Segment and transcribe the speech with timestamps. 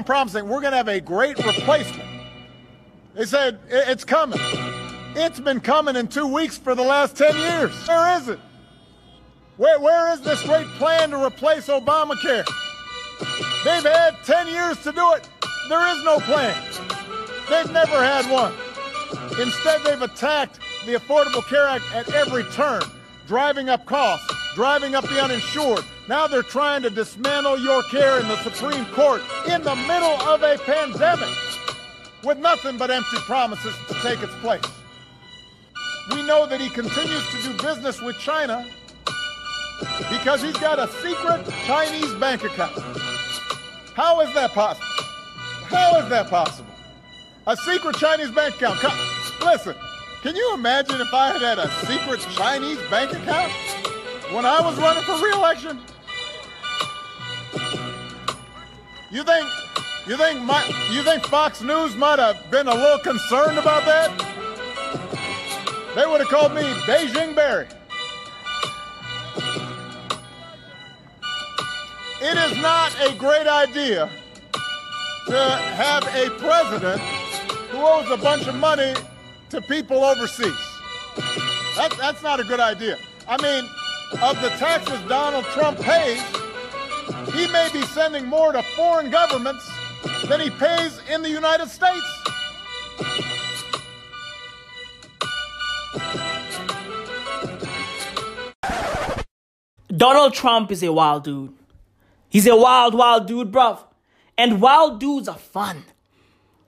[0.00, 2.08] on promising we're going to have a great replacement.
[3.14, 4.40] They said it's coming.
[5.14, 7.86] It's been coming in two weeks for the last 10 years.
[7.86, 8.38] Where is it?
[9.58, 12.46] Where, where is this great plan to replace Obamacare?
[13.62, 15.28] They've had 10 years to do it.
[15.68, 16.56] There is no plan.
[17.50, 18.54] They've never had one.
[19.38, 22.80] Instead, they've attacked the Affordable Care Act at every turn,
[23.26, 25.84] driving up costs, driving up the uninsured.
[26.08, 30.42] Now they're trying to dismantle your care in the Supreme Court in the middle of
[30.42, 31.28] a pandemic
[32.24, 34.64] with nothing but empty promises to take its place.
[36.10, 38.66] We know that he continues to do business with China
[40.10, 42.76] because he's got a secret Chinese bank account.
[43.94, 44.86] How is that possible?
[45.66, 46.70] How is that possible?
[47.46, 48.98] A secret Chinese bank account.
[49.42, 49.74] Listen,
[50.22, 53.52] can you imagine if I had had a secret Chinese bank account
[54.32, 55.80] when I was running for re-election?
[59.10, 59.46] You think
[60.06, 64.10] you think my you think Fox News might have been a little concerned about that?
[65.96, 67.66] They would have called me Beijing Barry.
[72.22, 74.08] It is not a great idea
[75.26, 77.00] to have a president
[77.70, 78.94] who owes a bunch of money
[79.48, 80.52] to people overseas.
[81.76, 82.98] That, that's not a good idea.
[83.26, 83.68] I mean,
[84.12, 86.20] of the taxes Donald Trump pays,
[87.32, 89.70] he may be sending more to foreign governments
[90.28, 92.06] than he pays in the United States.
[99.96, 101.54] Donald Trump is a wild dude.
[102.28, 103.80] He's a wild, wild dude, bruv.
[104.38, 105.84] And wild dudes are fun.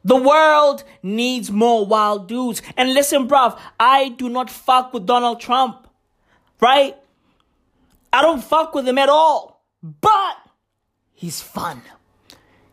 [0.05, 2.61] The world needs more wild dudes.
[2.77, 5.89] And listen, bruv, I do not fuck with Donald Trump.
[6.61, 6.97] Right?
[8.12, 9.64] I don't fuck with him at all.
[9.83, 10.36] But
[11.12, 11.83] he's fun.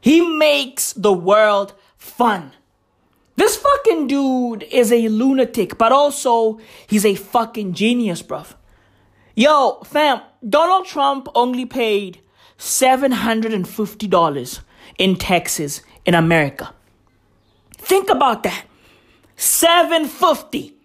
[0.01, 2.53] He makes the world fun.
[3.35, 8.55] This fucking dude is a lunatic, but also he's a fucking genius, bruv.
[9.35, 12.21] Yo, fam, Donald Trump only paid
[12.57, 14.59] $750
[14.97, 16.73] in taxes in America.
[17.77, 18.65] Think about that.
[19.37, 20.75] 750.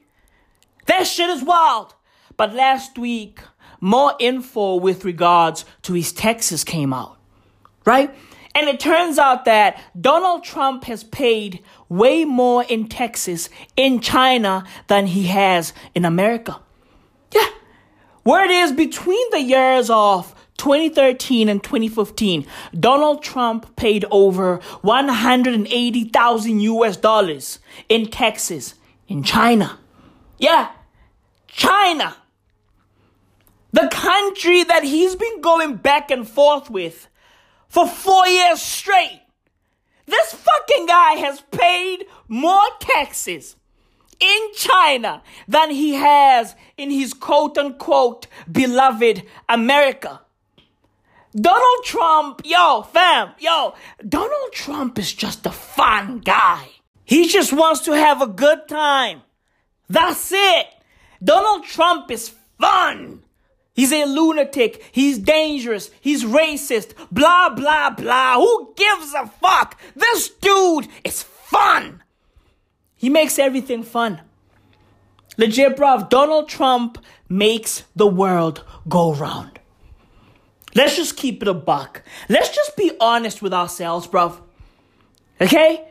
[0.86, 1.94] That shit is wild.
[2.36, 3.40] But last week,
[3.84, 7.18] more info with regards to his taxes came out.
[7.84, 8.14] Right?
[8.54, 14.64] And it turns out that Donald Trump has paid way more in taxes in China
[14.86, 16.60] than he has in America.
[17.30, 17.46] Yeah.
[18.22, 22.46] Where it is between the years of 2013 and 2015,
[22.78, 27.58] Donald Trump paid over 180,000 US dollars
[27.90, 28.76] in taxes
[29.08, 29.78] in China.
[30.38, 30.70] Yeah,
[31.48, 32.16] China.
[33.74, 37.08] The country that he's been going back and forth with
[37.66, 39.20] for four years straight.
[40.06, 43.56] This fucking guy has paid more taxes
[44.20, 50.20] in China than he has in his quote unquote beloved America.
[51.34, 53.74] Donald Trump, yo, fam, yo,
[54.08, 56.68] Donald Trump is just a fun guy.
[57.04, 59.22] He just wants to have a good time.
[59.88, 60.66] That's it.
[61.20, 63.23] Donald Trump is fun.
[63.74, 64.82] He's a lunatic.
[64.92, 65.90] He's dangerous.
[66.00, 66.94] He's racist.
[67.10, 68.38] Blah, blah, blah.
[68.38, 69.78] Who gives a fuck?
[69.94, 72.02] This dude is fun.
[72.94, 74.20] He makes everything fun.
[75.36, 76.08] Legit, bruv.
[76.08, 79.58] Donald Trump makes the world go round.
[80.74, 82.02] Let's just keep it a buck.
[82.28, 84.40] Let's just be honest with ourselves, bruv.
[85.40, 85.86] Okay?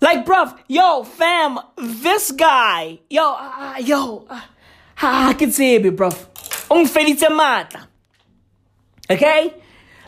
[0.00, 4.40] Like, bruv, yo, fam, this guy, yo, uh, yo, uh,
[5.02, 6.26] I can say it, bruv.
[6.86, 7.88] Felice mata.
[9.10, 9.54] Okay?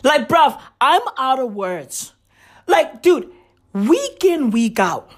[0.03, 2.13] Like, bruv, I'm out of words.
[2.67, 3.31] Like, dude,
[3.73, 5.11] week in, week out,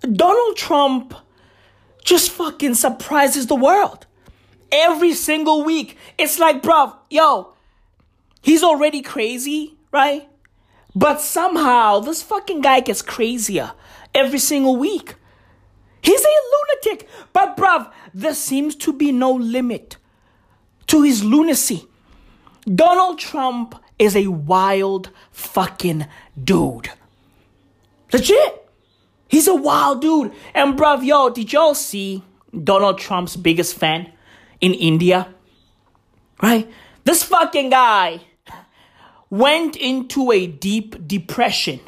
[0.00, 1.14] Donald Trump
[2.04, 4.06] just fucking surprises the world.
[4.70, 5.96] Every single week.
[6.18, 7.54] It's like, bruv, yo,
[8.48, 10.26] He's already crazy, right?
[10.94, 13.72] But somehow this fucking guy gets crazier
[14.14, 15.16] every single week.
[16.00, 17.06] He's a lunatic.
[17.34, 19.97] But, bruv, there seems to be no limit
[20.88, 21.86] to his lunacy.
[22.74, 26.06] Donald Trump is a wild fucking
[26.42, 26.90] dude.
[28.12, 28.68] Legit.
[29.28, 30.32] He's a wild dude.
[30.54, 32.22] And, bruv, yo, did y'all see
[32.64, 34.10] Donald Trump's biggest fan
[34.60, 35.28] in India?
[36.42, 36.70] Right?
[37.04, 38.20] This fucking guy
[39.30, 41.80] went into a deep depression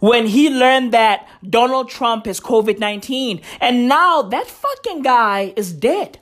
[0.00, 3.40] when he learned that Donald Trump has COVID 19.
[3.60, 6.18] And now that fucking guy is dead.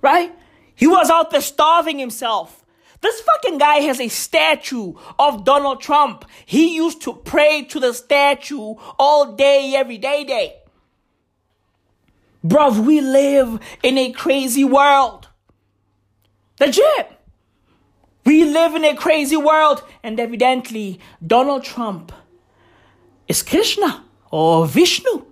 [0.00, 0.32] Right?
[0.76, 2.64] He was out there starving himself
[3.00, 6.24] This fucking guy has a statue of Donald Trump.
[6.44, 10.56] He used to pray to the statue all day, every day, day.
[12.44, 15.28] Bruv, we live in a crazy world.
[16.60, 17.12] Legit.
[18.24, 22.12] We live in a crazy world, and evidently, Donald Trump
[23.28, 25.24] is Krishna or Vishnu.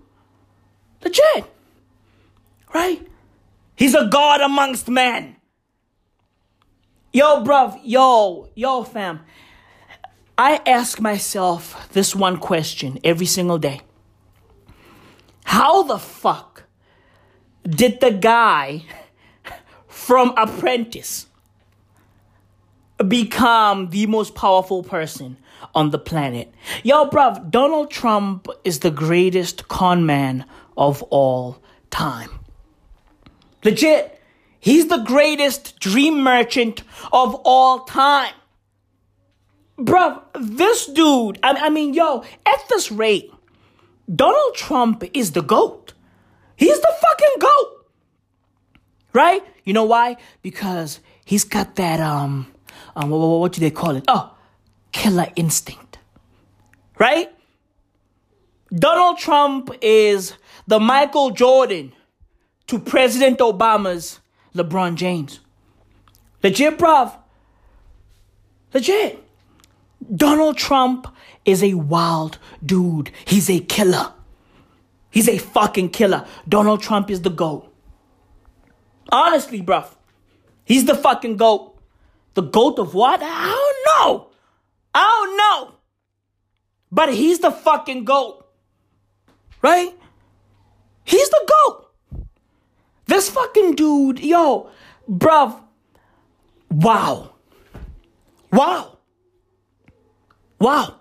[1.02, 1.44] Legit.
[2.72, 3.06] Right?
[3.76, 5.36] He's a god amongst men.
[7.12, 9.20] Yo, bruv, yo, yo, fam.
[10.36, 13.82] I ask myself this one question every single day.
[15.44, 16.64] How the fuck
[17.62, 18.82] did the guy
[19.86, 21.26] from Apprentice
[23.06, 25.36] become the most powerful person
[25.72, 26.52] on the planet?
[26.82, 32.30] Yo, bruv, Donald Trump is the greatest con man of all time.
[33.64, 34.20] Legit.
[34.60, 36.82] He's the greatest dream merchant
[37.12, 38.32] of all time.
[39.78, 43.30] Bruv, this dude, I, I mean, yo, at this rate,
[44.14, 45.92] Donald Trump is the GOAT.
[46.56, 47.86] He's the fucking GOAT.
[49.12, 49.42] Right?
[49.64, 50.16] You know why?
[50.42, 52.46] Because he's got that, um,
[52.96, 54.04] um what, what, what do they call it?
[54.08, 54.34] Oh,
[54.92, 55.98] killer instinct.
[56.98, 57.30] Right?
[58.72, 60.34] Donald Trump is
[60.66, 61.92] the Michael Jordan
[62.66, 64.20] to President Obama's
[64.54, 65.40] LeBron James.
[66.42, 67.16] Legit, bruv.
[68.72, 69.22] Legit.
[70.14, 71.06] Donald Trump
[71.44, 73.10] is a wild dude.
[73.24, 74.12] He's a killer.
[75.10, 76.26] He's a fucking killer.
[76.48, 77.70] Donald Trump is the GOAT.
[79.10, 79.86] Honestly, bruv.
[80.64, 81.78] He's the fucking GOAT.
[82.34, 83.20] The GOAT of what?
[83.22, 84.30] I don't know.
[84.94, 85.74] I don't know.
[86.90, 88.46] But he's the fucking GOAT.
[89.62, 89.94] Right?
[91.04, 91.83] He's the GOAT.
[93.06, 94.70] This fucking dude, yo,
[95.08, 95.60] bruv,
[96.70, 97.34] wow.
[98.50, 98.98] Wow.
[100.58, 101.00] Wow.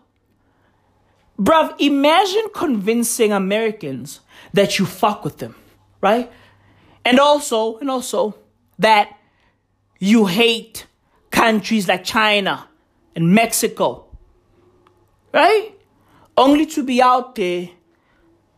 [1.40, 4.22] Bruv, imagine convincing Americans
[4.54, 5.56] that you fuck with them,
[6.02, 6.32] right?
[7.06, 8.36] And also, and also
[8.80, 9.18] that
[10.00, 10.86] you hate
[11.32, 12.68] countries like China
[13.16, 14.06] and Mexico,
[15.34, 15.72] right?
[16.38, 17.70] Only to be out there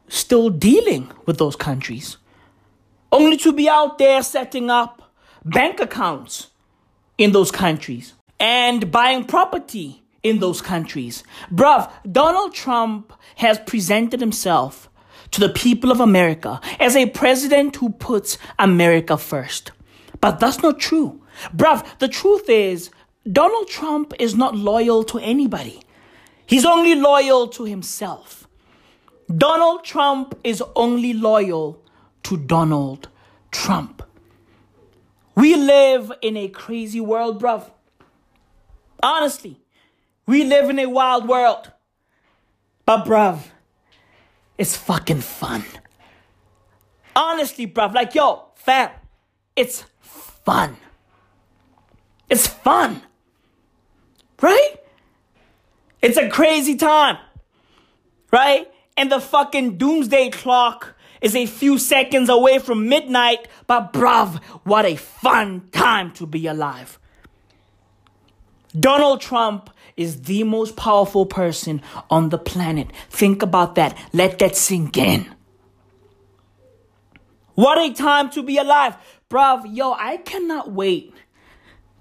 [0.08, 2.18] still dealing with those countries
[3.16, 5.02] only to be out there setting up
[5.46, 6.50] bank accounts
[7.18, 11.24] in those countries and buying property in those countries.
[11.50, 14.90] Bruv, Donald Trump has presented himself
[15.32, 19.72] to the people of America as a president who puts America first.
[20.20, 21.22] But that's not true.
[21.56, 22.90] Bruv, the truth is,
[23.32, 25.82] Donald Trump is not loyal to anybody.
[26.46, 28.48] He's only loyal to himself.
[29.36, 31.82] Donald Trump is only loyal
[32.26, 33.08] to Donald
[33.52, 34.02] Trump.
[35.36, 37.70] We live in a crazy world, bruv.
[39.04, 39.60] Honestly,
[40.26, 41.72] we live in a wild world.
[42.84, 43.42] But, bruv,
[44.58, 45.66] it's fucking fun.
[47.16, 48.90] Honestly, bruv, like, yo, fam,
[49.56, 50.78] it's fun.
[52.28, 53.04] It's fun.
[54.42, 54.78] Right?
[56.02, 57.18] It's a crazy time.
[58.32, 58.68] Right?
[58.98, 64.86] And the fucking doomsday clock is a few seconds away from midnight, but bruv, what
[64.86, 67.00] a fun time to be alive.
[68.78, 72.92] Donald Trump is the most powerful person on the planet.
[73.10, 73.98] Think about that.
[74.12, 75.34] Let that sink in.
[77.54, 78.96] What a time to be alive.
[79.30, 81.14] Bruv, yo, I cannot wait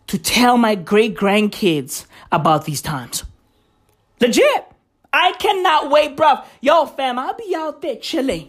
[0.09, 3.25] to tell my great grandkids about these times.
[4.21, 4.65] Legit.
[5.13, 6.45] I cannot wait, bruv.
[6.61, 8.49] Yo, fam, I'll be out there chilling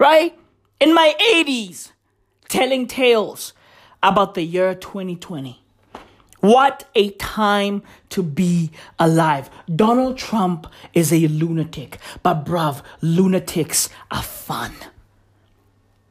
[0.00, 0.36] right?
[0.80, 1.92] In my 80s,
[2.48, 3.52] telling tales
[4.02, 5.62] about the year 2020.
[6.40, 9.50] What a time to be alive.
[9.76, 14.72] Donald Trump is a lunatic, but bruv, lunatics are fun.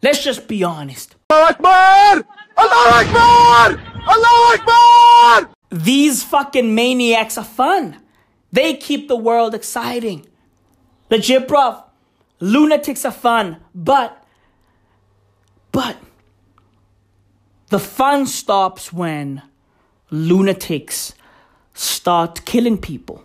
[0.04, 1.16] Let's just be honest.
[1.32, 2.24] Allah Akbar!
[2.58, 3.82] Allah Akbar!
[4.08, 5.50] Allah Akbar!
[5.72, 7.98] These fucking maniacs are fun.
[8.52, 10.28] They keep the world exciting.
[11.10, 11.89] Legit, bruv.
[12.40, 14.26] Lunatics are fun, but,
[15.72, 15.98] but,
[17.68, 19.42] the fun stops when
[20.10, 21.14] lunatics
[21.74, 23.24] start killing people.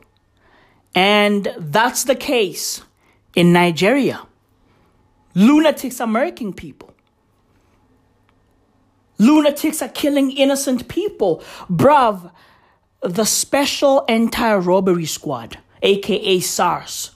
[0.94, 2.82] And that's the case
[3.34, 4.26] in Nigeria.
[5.34, 6.92] Lunatics are murdering people.
[9.18, 11.42] Lunatics are killing innocent people.
[11.70, 12.30] Bruv,
[13.00, 17.12] the Special Anti Robbery Squad, aka SARS,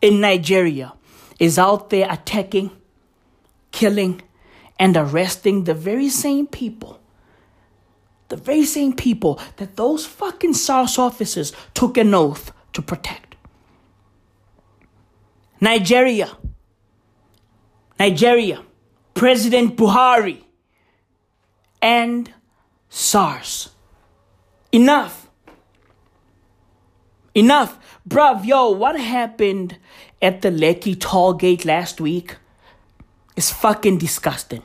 [0.00, 0.92] in Nigeria
[1.38, 2.70] is out there attacking,
[3.72, 4.22] killing,
[4.78, 7.00] and arresting the very same people
[8.28, 13.36] The very same people that those fucking SARS officers took an oath to protect.
[15.60, 16.36] Nigeria.
[17.98, 18.62] Nigeria.
[19.14, 20.42] President Buhari.
[21.80, 22.32] And
[22.88, 23.70] SARS.
[24.72, 25.30] Enough.
[27.34, 27.78] Enough.
[28.08, 29.78] Bruv, yo, what happened
[30.20, 32.36] at the Lekki toll gate last week
[33.36, 34.62] is fucking disgusting.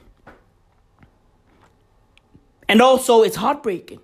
[2.67, 4.00] And also, it's heartbreaking.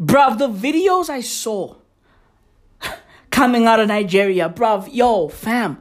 [0.00, 1.76] Bruv, the videos I saw
[3.30, 5.78] coming out of Nigeria, bruv, yo, fam.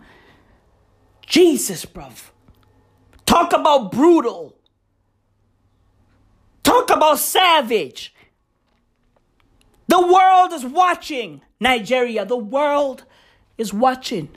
[1.25, 2.31] Jesus, bruv.
[3.25, 4.57] Talk about brutal.
[6.63, 8.13] Talk about savage.
[9.87, 11.41] The world is watching.
[11.59, 13.05] Nigeria, the world
[13.57, 14.29] is watching.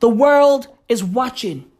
[0.00, 1.70] The world is watching.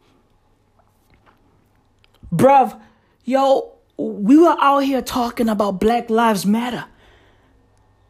[2.33, 2.79] Bruv,
[3.23, 6.85] Yo, we were out here talking about Black Lives Matter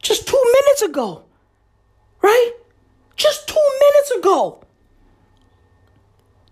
[0.02, 1.24] just two minutes ago.
[2.22, 2.52] Right?
[3.16, 4.64] Just two minutes ago.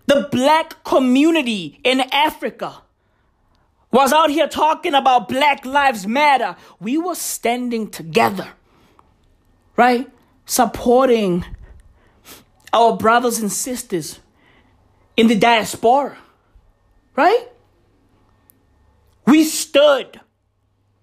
[0.06, 2.82] The black community in Africa
[3.92, 6.56] was out here talking about Black Lives Matter.
[6.80, 8.48] We were standing together,
[9.76, 10.08] right?
[10.46, 11.44] Supporting
[12.72, 14.20] our brothers and sisters
[15.16, 16.16] in the diaspora,
[17.16, 17.48] right?
[19.26, 20.20] We stood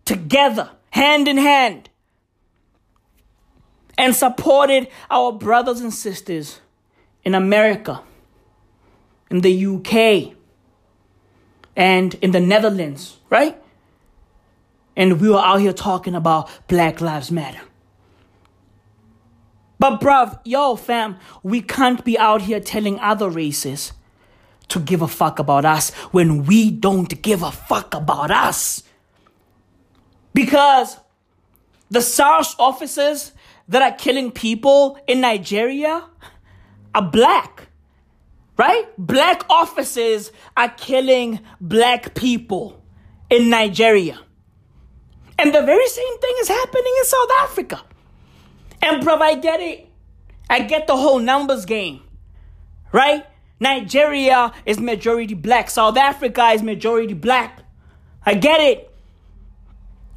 [0.06, 1.90] together, hand in hand,
[3.98, 6.62] and supported our brothers and sisters
[7.24, 8.02] in America,
[9.30, 10.34] in the UK,
[11.76, 13.62] and in the Netherlands, right?
[14.96, 17.62] And we were out here talking about Black Lives Matter.
[19.80, 23.94] But, bruv, yo, fam, we can't be out here telling other races
[24.70, 28.84] to give a fuck about us when we don't give a fuck about us.
[30.34, 30.98] Because
[31.90, 33.32] the SARS officers
[33.68, 36.04] that are killing people in Nigeria
[36.96, 37.70] are black.
[38.58, 38.86] Right?
[38.98, 42.84] Black officers are killing black people
[43.30, 44.20] in Nigeria.
[45.38, 47.84] And the very same thing is happening in South Africa.
[48.82, 49.88] And, bruv, I get it.
[50.50, 52.02] I get the whole numbers game.
[52.92, 53.26] Right?
[53.60, 55.70] Nigeria is majority black.
[55.70, 57.64] South Africa is majority black.
[58.26, 58.94] I get it.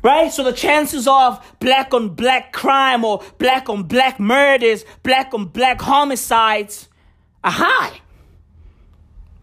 [0.03, 0.33] Right?
[0.33, 5.47] So the chances of black on black crime or black on black murders, black on
[5.47, 6.89] black homicides
[7.43, 8.01] are high.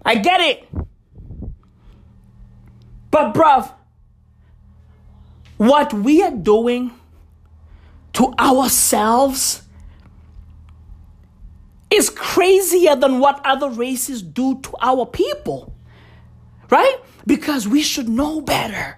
[0.06, 0.70] I get it.
[3.12, 3.74] But, bruv,
[5.58, 6.92] what we are doing
[8.18, 9.62] to ourselves
[11.92, 15.76] is crazier than what other races do to our people.
[16.72, 16.98] Right?
[17.28, 18.98] Because we should know better.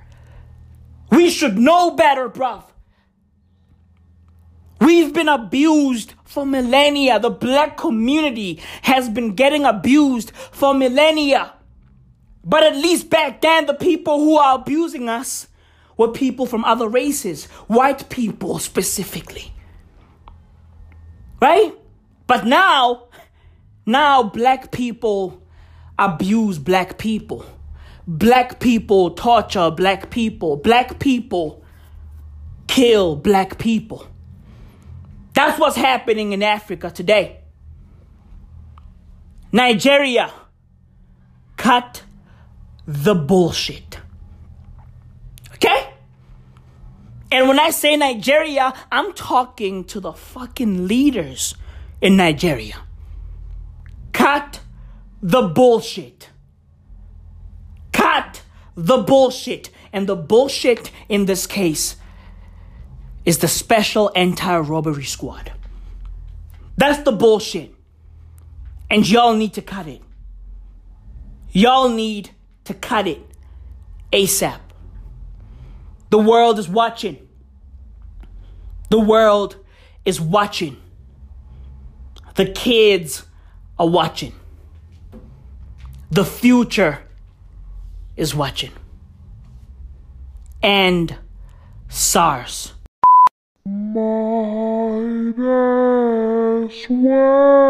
[1.11, 2.63] We should know better, bruv.
[4.79, 7.19] We've been abused for millennia.
[7.19, 11.55] The black community has been getting abused for millennia.
[12.45, 15.49] But at least back then, the people who are abusing us
[15.99, 19.53] were people from other races, white people specifically.
[21.41, 21.73] Right?
[22.25, 23.09] But now,
[23.85, 25.43] now black people
[25.99, 27.45] abuse black people.
[28.07, 30.55] Black people torture black people.
[30.55, 31.65] Black people
[32.67, 34.07] kill black people.
[35.33, 37.41] That's what's happening in Africa today.
[39.51, 40.31] Nigeria,
[41.57, 42.03] cut
[42.87, 43.99] the bullshit.
[45.55, 45.93] Okay?
[47.31, 51.55] And when I say Nigeria, I'm talking to the fucking leaders
[52.01, 52.77] in Nigeria.
[54.13, 54.61] Cut
[55.21, 56.29] the bullshit.
[57.93, 58.41] Cut
[58.75, 59.69] the bullshit.
[59.93, 61.97] And the bullshit in this case
[63.25, 65.51] is the special anti robbery squad.
[66.77, 67.73] That's the bullshit.
[68.89, 70.01] And y'all need to cut it.
[71.51, 72.31] Y'all need
[72.63, 73.21] to cut it
[74.11, 74.59] ASAP.
[76.09, 77.27] The world is watching.
[78.89, 79.57] The world
[80.05, 80.77] is watching.
[82.35, 83.25] The kids
[83.77, 84.33] are watching.
[86.09, 87.03] The future
[88.17, 88.71] is watching.
[90.63, 91.15] And
[91.89, 92.73] SARS.
[93.65, 95.35] Might
[96.65, 97.69] as well,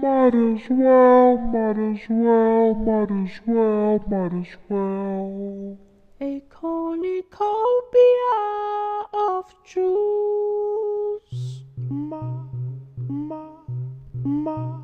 [0.00, 5.89] might as well, might as well, might as well, might as well.
[6.22, 7.40] A cornucopia
[9.14, 11.64] of Jews.
[11.88, 12.20] Ma,
[13.08, 13.48] ma,
[14.22, 14.82] ma,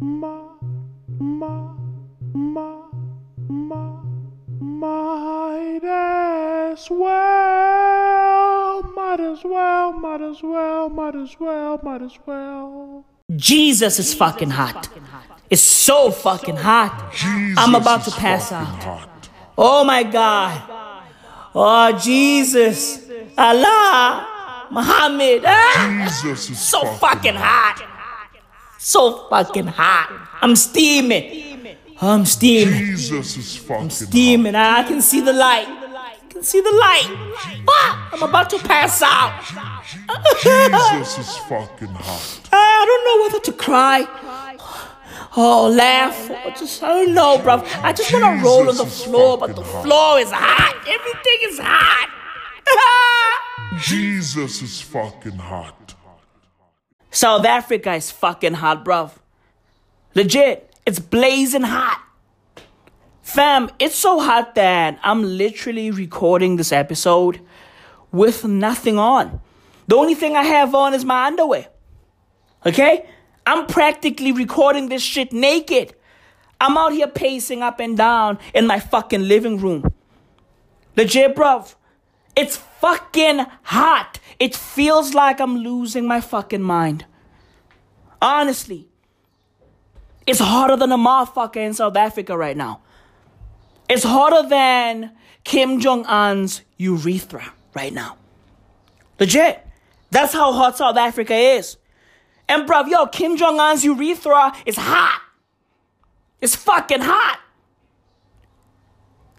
[0.00, 0.56] ma,
[1.20, 1.76] ma,
[2.32, 2.88] ma, ma,
[4.58, 5.30] ma.
[6.90, 13.04] well, might as well, might as well, might as well, might as well.
[13.36, 14.88] Jesus is fucking hot.
[15.50, 17.12] It's so fucking hot.
[17.58, 19.19] I'm about to pass out.
[19.62, 20.62] Oh my God.
[21.54, 23.04] Oh Jesus.
[23.36, 24.68] Allah.
[24.70, 25.42] Muhammad.
[25.44, 26.08] Ah.
[26.08, 27.84] Jesus is So fucking hot.
[28.78, 30.08] So fucking hot.
[30.40, 31.76] I'm steaming.
[32.00, 32.96] I'm steaming.
[32.96, 34.54] Jesus is fucking I'm Steaming.
[34.54, 35.68] I can see the light.
[35.68, 37.08] I can see the light.
[37.66, 38.14] Fuck.
[38.14, 39.44] I'm about to pass out.
[40.40, 42.48] Jesus is fucking hot.
[42.50, 44.06] I don't know whether to cry.
[45.36, 46.30] Oh, laugh.
[46.30, 47.62] Or just, I don't know, bro.
[47.82, 50.76] I just want to roll on the floor, but the floor is hot.
[50.86, 52.08] Everything is hot.
[53.80, 55.94] Jesus is fucking hot.
[57.10, 59.12] South Africa is fucking hot, bruv.
[60.14, 60.66] Legit.
[60.86, 62.02] It's blazing hot.
[63.22, 67.40] Fam, it's so hot that I'm literally recording this episode
[68.10, 69.40] with nothing on.
[69.86, 71.68] The only thing I have on is my underwear.
[72.66, 73.08] Okay?
[73.46, 75.94] I'm practically recording this shit naked.
[76.60, 79.92] I'm out here pacing up and down in my fucking living room.
[80.96, 81.74] Legit, bruv.
[82.36, 84.18] It's fucking hot.
[84.38, 87.06] It feels like I'm losing my fucking mind.
[88.20, 88.88] Honestly.
[90.26, 92.82] It's hotter than a motherfucker in South Africa right now.
[93.88, 98.16] It's hotter than Kim Jong un's urethra right now.
[99.18, 99.66] Legit.
[100.10, 101.76] That's how hot South Africa is.
[102.50, 105.22] And bruv, yo, Kim Jong un's urethra is hot.
[106.40, 107.38] It's fucking hot.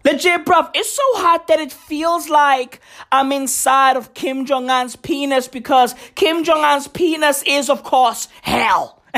[0.02, 2.80] Legit, bruv, it's so hot that it feels like
[3.12, 8.28] I'm inside of Kim Jong un's penis because Kim Jong un's penis is, of course,
[8.40, 9.02] hell.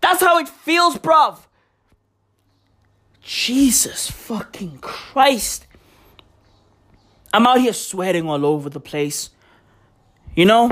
[0.00, 1.38] That's how it feels, bruv.
[3.20, 5.66] Jesus fucking Christ.
[7.34, 9.28] I'm out here sweating all over the place.
[10.38, 10.70] You know?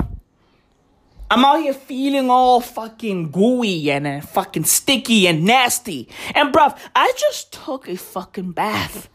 [1.29, 6.07] I'm out here feeling all fucking gooey and uh, fucking sticky and nasty.
[6.33, 9.09] And bruv, I just took a fucking bath.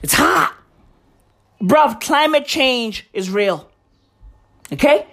[0.00, 0.54] It's hot.
[1.60, 3.68] Bruv, climate change is real.
[4.72, 5.08] Okay?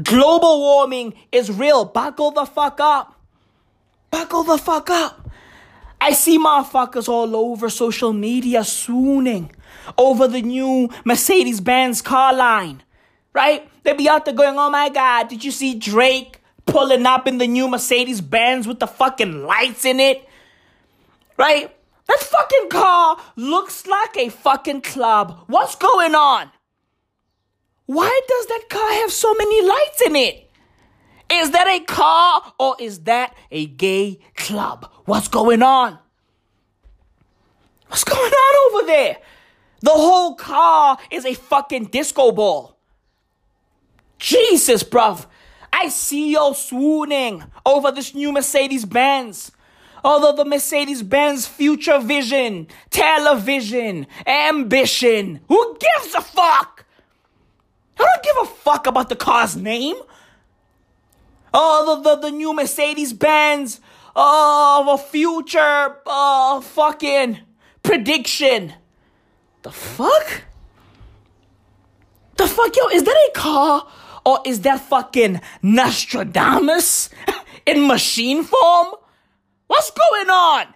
[0.00, 1.86] Global warming is real.
[1.86, 3.20] Buckle the fuck up.
[4.12, 5.28] Buckle the fuck up.
[6.00, 9.50] I see motherfuckers all over social media swooning
[9.96, 12.82] over the new Mercedes Benz car line.
[13.32, 13.68] Right?
[13.82, 17.38] They be out there going, oh my god, did you see Drake pulling up in
[17.38, 20.26] the new Mercedes Benz with the fucking lights in it?
[21.36, 21.74] Right?
[22.08, 25.44] That fucking car looks like a fucking club.
[25.48, 26.50] What's going on?
[27.86, 30.50] Why does that car have so many lights in it?
[31.30, 34.90] Is that a car or is that a gay club?
[35.04, 35.98] What's going on?
[37.88, 39.18] What's going on over there?
[39.80, 42.76] The whole car is a fucking disco ball.
[44.18, 45.26] Jesus, bruv.
[45.72, 49.52] I see y'all swooning over this new Mercedes Benz.
[50.02, 55.40] Although the Mercedes Benz future vision, television, ambition.
[55.48, 56.84] Who gives a fuck?
[57.98, 59.96] I don't give a fuck about the car's name.
[61.52, 63.80] Oh, the, the, the new Mercedes Benz
[64.14, 67.40] of a future uh, fucking
[67.82, 68.74] prediction.
[69.66, 70.42] The fuck?
[72.36, 73.84] The fuck, yo, is that a car
[74.24, 77.10] or is that fucking Nostradamus
[77.66, 78.94] in machine form?
[79.66, 80.66] What's going on?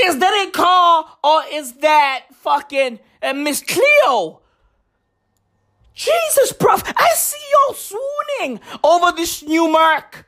[0.00, 4.40] Is that a car or is that fucking uh, Miss Cleo?
[5.92, 10.24] Jesus, bruv, I see y'all swooning over this new Merc.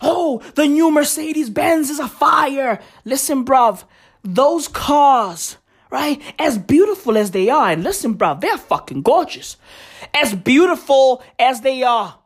[0.00, 2.80] Oh, the new Mercedes Benz is a fire.
[3.04, 3.82] Listen, bruv,
[4.22, 5.56] those cars,
[5.90, 9.56] right, as beautiful as they are, and listen, bro, they're fucking gorgeous.
[10.14, 12.18] As beautiful as they are,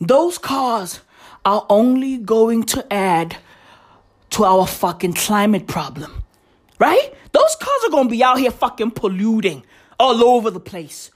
[0.00, 1.00] those cars
[1.44, 3.36] are only going to add
[4.30, 6.24] to our fucking climate problem,
[6.78, 7.14] right?
[7.32, 9.64] Those cars are gonna be out here fucking polluting
[9.98, 11.10] all over the place.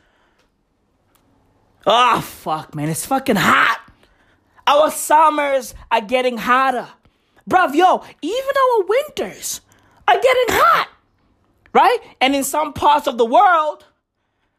[1.87, 3.81] Ah, fuck, man, it's fucking hot.
[4.66, 6.88] Our summers are getting hotter.
[7.48, 9.62] Bruv, yo, even our winters
[10.06, 10.88] are getting hot.
[11.72, 11.98] Right?
[12.20, 13.87] And in some parts of the world,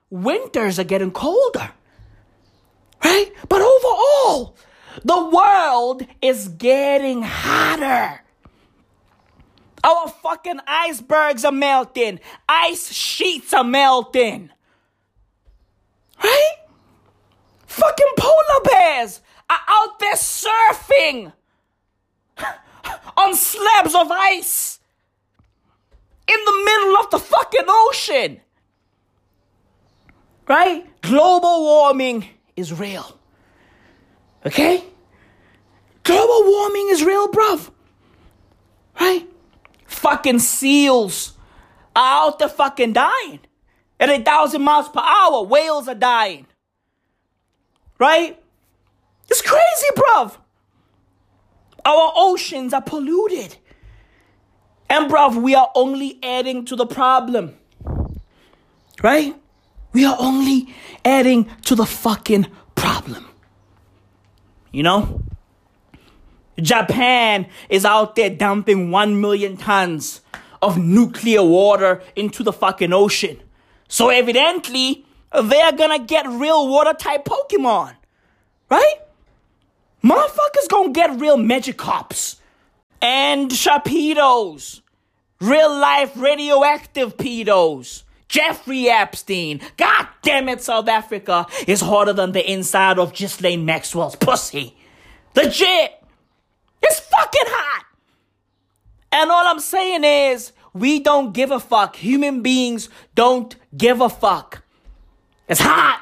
[0.09, 1.71] winters are getting colder.
[3.03, 3.31] Right?
[3.47, 4.55] But overall,
[5.03, 8.23] the world is getting hotter.
[9.83, 12.19] Our fucking icebergs are melting.
[12.47, 14.49] Ice sheets are melting.
[16.21, 16.55] Right?
[17.65, 21.33] Fucking polar bears are out there surfing.
[23.17, 24.79] on slabs of ice
[26.27, 28.41] in the middle of the fucking ocean.
[30.47, 30.85] Right?
[31.01, 33.17] Global warming is real.
[34.45, 34.83] Okay?
[36.03, 37.71] Global warming is real, bruv.
[38.99, 39.27] Right?
[39.85, 41.33] Fucking seals
[41.95, 43.39] are out there fucking dying.
[43.99, 46.47] At a thousand miles per hour, whales are dying.
[47.97, 48.41] Right?
[49.29, 50.37] It's crazy, bruv.
[51.85, 53.57] Our oceans are polluted.
[54.89, 57.55] And, bruv, we are only adding to the problem.
[59.03, 59.35] Right?
[59.93, 60.73] We are only
[61.05, 63.25] adding to the fucking problem.
[64.71, 65.21] You know?
[66.59, 70.21] Japan is out there dumping 1 million tons
[70.61, 73.41] of nuclear water into the fucking ocean.
[73.87, 77.95] So evidently, they're gonna get real water type Pokemon.
[78.69, 78.95] Right?
[80.03, 82.37] Motherfuckers gonna get real Magikarps
[83.01, 84.81] and Sharpedos.
[85.41, 88.03] Real life radioactive pedos.
[88.27, 89.61] Jeffrey Epstein.
[89.77, 94.75] God damn it, South Africa is harder than the inside of Ghislaine Maxwell's pussy.
[95.35, 96.03] Legit.
[96.81, 97.85] It's fucking hot.
[99.11, 101.95] And all I'm saying is, we don't give a fuck.
[101.95, 104.63] Human beings don't give a fuck.
[105.47, 106.01] It's hot.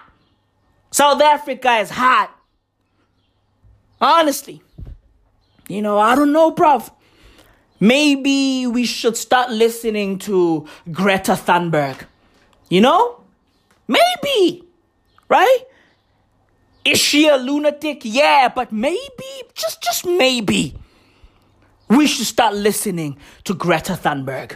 [0.91, 2.36] South Africa is hot.
[3.99, 4.61] Honestly.
[5.67, 6.91] You know, I don't know, bruv.
[7.79, 12.05] Maybe we should start listening to Greta Thunberg.
[12.69, 13.21] You know?
[13.87, 14.63] Maybe.
[15.29, 15.59] Right?
[16.85, 18.01] Is she a lunatic?
[18.03, 20.73] Yeah, but maybe, just just maybe,
[21.89, 24.55] we should start listening to Greta Thunberg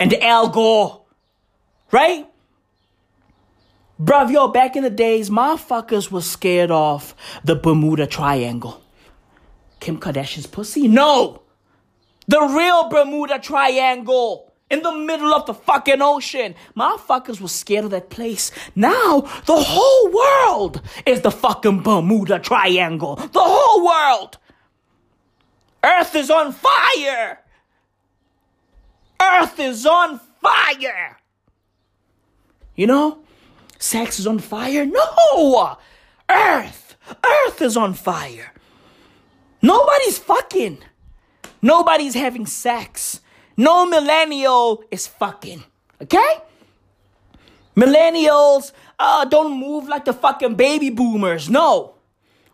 [0.00, 1.02] and Al Gore.
[1.92, 2.26] Right?
[4.00, 8.82] Bruv, yo, back in the days, motherfuckers was scared off the Bermuda Triangle.
[9.78, 10.88] Kim Kardashian's pussy?
[10.88, 11.42] No!
[12.26, 14.54] The real Bermuda Triangle!
[14.70, 16.54] in the middle of the fucking ocean.
[16.76, 18.50] Motherfuckers was scared of that place.
[18.74, 23.16] Now, the whole world is the fucking Bermuda Triangle.
[23.16, 24.38] The whole world.
[25.84, 27.40] Earth is on fire.
[29.20, 31.18] Earth is on fire.
[32.74, 33.23] You know,
[33.84, 34.86] sex is on fire.
[34.86, 35.76] No,
[36.28, 38.52] Earth, Earth is on fire.
[39.62, 40.78] Nobody's fucking.
[41.62, 43.20] Nobody's having sex.
[43.56, 45.64] No millennial is fucking.
[46.02, 46.32] Okay?
[47.76, 51.48] Millennials uh, don't move like the fucking baby boomers.
[51.48, 51.94] No.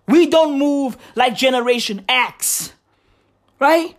[0.06, 2.72] We don't move like Generation X.
[3.58, 3.96] Right?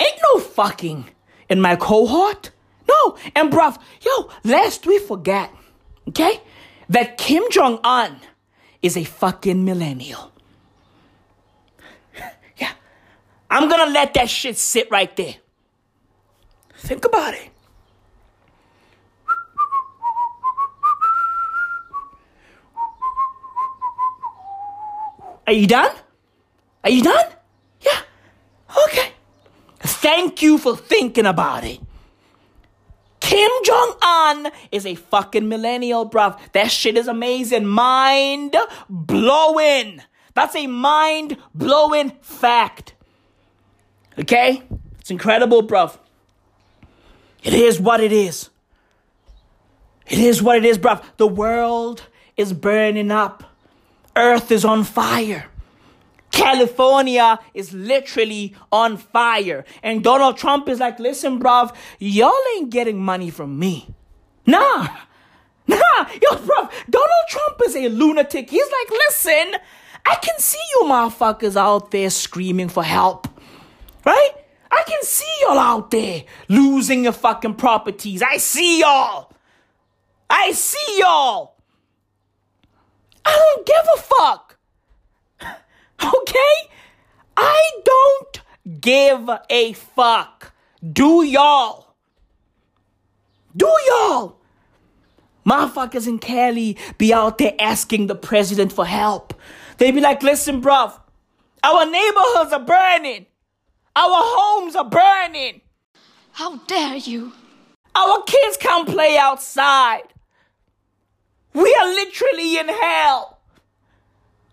[0.00, 1.10] Ain't no fucking
[1.48, 2.50] in my cohort.
[2.88, 3.16] No.
[3.34, 5.52] And bruv, yo, lest we forget,
[6.10, 6.40] okay,
[6.88, 8.20] that Kim Jong un
[8.82, 10.32] is a fucking millennial.
[12.56, 12.72] yeah.
[13.50, 15.36] I'm gonna let that shit sit right there.
[16.76, 17.50] Think about it.
[25.46, 25.90] Are you done?
[26.84, 27.26] Are you done?
[27.80, 28.00] Yeah.
[28.86, 29.12] Okay.
[29.80, 31.80] Thank you for thinking about it.
[33.30, 36.36] Kim Jong un is a fucking millennial, bruv.
[36.50, 37.64] That shit is amazing.
[37.64, 38.56] Mind
[38.88, 40.02] blowing.
[40.34, 42.94] That's a mind blowing fact.
[44.18, 44.64] Okay?
[44.98, 45.96] It's incredible, bruv.
[47.44, 48.50] It is what it is.
[50.08, 51.00] It is what it is, bruv.
[51.16, 53.44] The world is burning up.
[54.16, 55.46] Earth is on fire.
[56.40, 59.64] California is literally on fire.
[59.82, 63.88] And Donald Trump is like, listen, bruv, y'all ain't getting money from me.
[64.46, 64.88] Nah.
[65.66, 66.06] Nah.
[66.22, 68.50] Yo, bruv, Donald Trump is a lunatic.
[68.50, 69.60] He's like, listen,
[70.06, 73.28] I can see you motherfuckers out there screaming for help.
[74.04, 74.30] Right?
[74.70, 78.22] I can see y'all out there losing your fucking properties.
[78.22, 79.32] I see y'all.
[80.28, 81.56] I see y'all.
[83.24, 84.49] I don't give a fuck.
[86.02, 86.70] Okay?
[87.36, 88.42] I don't
[88.80, 90.52] give a fuck.
[90.92, 91.94] Do y'all?
[93.56, 94.36] Do y'all?
[95.46, 99.34] Motherfuckers in Cali be out there asking the president for help.
[99.78, 100.98] They be like, listen, bruv,
[101.62, 103.26] our neighborhoods are burning.
[103.96, 105.62] Our homes are burning.
[106.32, 107.32] How dare you?
[107.94, 110.04] Our kids can't play outside.
[111.52, 113.29] We are literally in hell.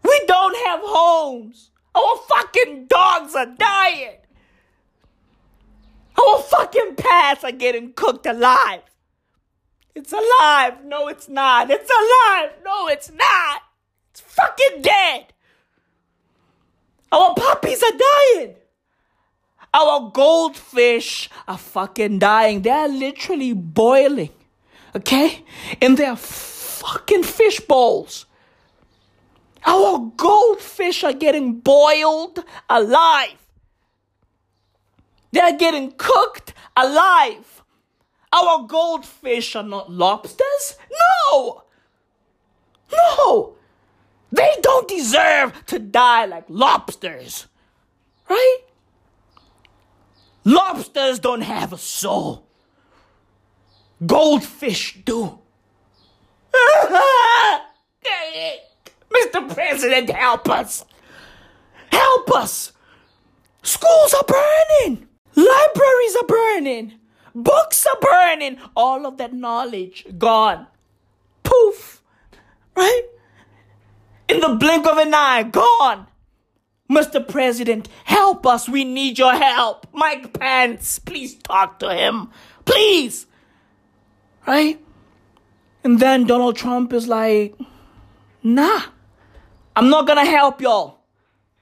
[0.07, 1.71] We don't have homes.
[1.93, 4.17] Our fucking dogs are dying.
[6.17, 8.83] Our fucking pets are getting cooked alive.
[9.93, 10.85] It's alive.
[10.85, 11.69] No, it's not.
[11.69, 12.51] It's alive.
[12.63, 13.61] No, it's not.
[14.11, 15.33] It's fucking dead.
[17.11, 18.55] Our puppies are dying.
[19.73, 22.61] Our goldfish are fucking dying.
[22.61, 24.29] They're literally boiling.
[24.95, 25.43] Okay?
[25.81, 28.26] In their fucking fish bowls.
[29.67, 33.35] Our goldfish are getting boiled alive.
[35.33, 37.63] They're getting cooked alive.
[38.31, 40.77] Our goldfish are not lobsters.
[41.29, 41.63] No!
[42.93, 43.55] No!
[44.31, 47.47] They don't deserve to die like lobsters.
[48.29, 48.59] Right?
[50.45, 52.47] Lobsters don't have a soul.
[54.05, 55.39] Goldfish do.
[59.13, 59.53] Mr.
[59.53, 60.85] President, help us.
[61.91, 62.73] Help us.
[63.63, 65.07] Schools are burning.
[65.35, 66.93] Libraries are burning.
[67.35, 68.57] Books are burning.
[68.75, 70.67] All of that knowledge gone.
[71.43, 72.01] Poof.
[72.75, 73.03] Right?
[74.27, 76.07] In the blink of an eye, gone.
[76.89, 77.25] Mr.
[77.25, 78.69] President, help us.
[78.69, 79.87] We need your help.
[79.93, 82.29] Mike Pence, please talk to him.
[82.65, 83.25] Please.
[84.45, 84.79] Right?
[85.83, 87.55] And then Donald Trump is like,
[88.41, 88.81] nah,
[89.77, 91.01] I'm not gonna help y'all.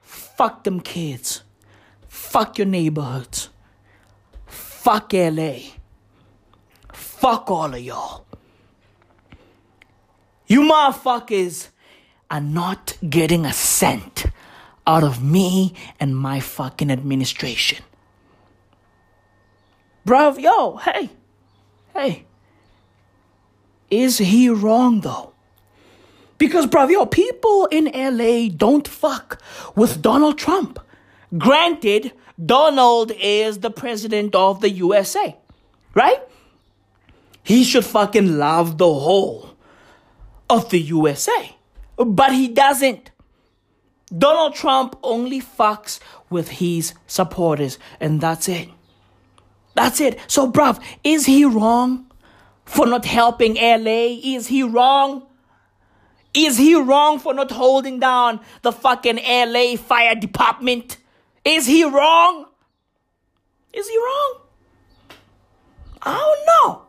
[0.00, 1.42] Fuck them kids.
[2.08, 3.50] Fuck your neighborhoods.
[4.46, 5.56] Fuck LA.
[6.94, 8.24] Fuck all of y'all.
[10.46, 11.68] You motherfuckers
[12.30, 14.24] are not getting a cent
[14.86, 17.84] out of me and my fucking administration.
[20.06, 21.10] Bruv, yo, hey,
[21.92, 22.24] hey.
[23.90, 25.34] Is he wrong though?
[26.38, 29.40] Because, bruv, yo, people in LA don't fuck
[29.74, 30.78] with Donald Trump.
[31.36, 32.12] Granted,
[32.44, 35.36] Donald is the president of the USA,
[35.94, 36.20] right?
[37.42, 39.56] He should fucking love the whole
[40.50, 41.56] of the USA.
[41.96, 43.10] But he doesn't.
[44.16, 45.98] Donald Trump only fucks
[46.30, 48.68] with his supporters, and that's it.
[49.74, 50.18] That's it.
[50.26, 52.06] So, bruv, is he wrong
[52.64, 54.18] for not helping LA?
[54.22, 55.25] Is he wrong?
[56.36, 60.98] Is he wrong for not holding down the fucking LA fire department?
[61.46, 62.44] Is he wrong?
[63.72, 64.40] Is he wrong?
[66.02, 66.82] I don't know.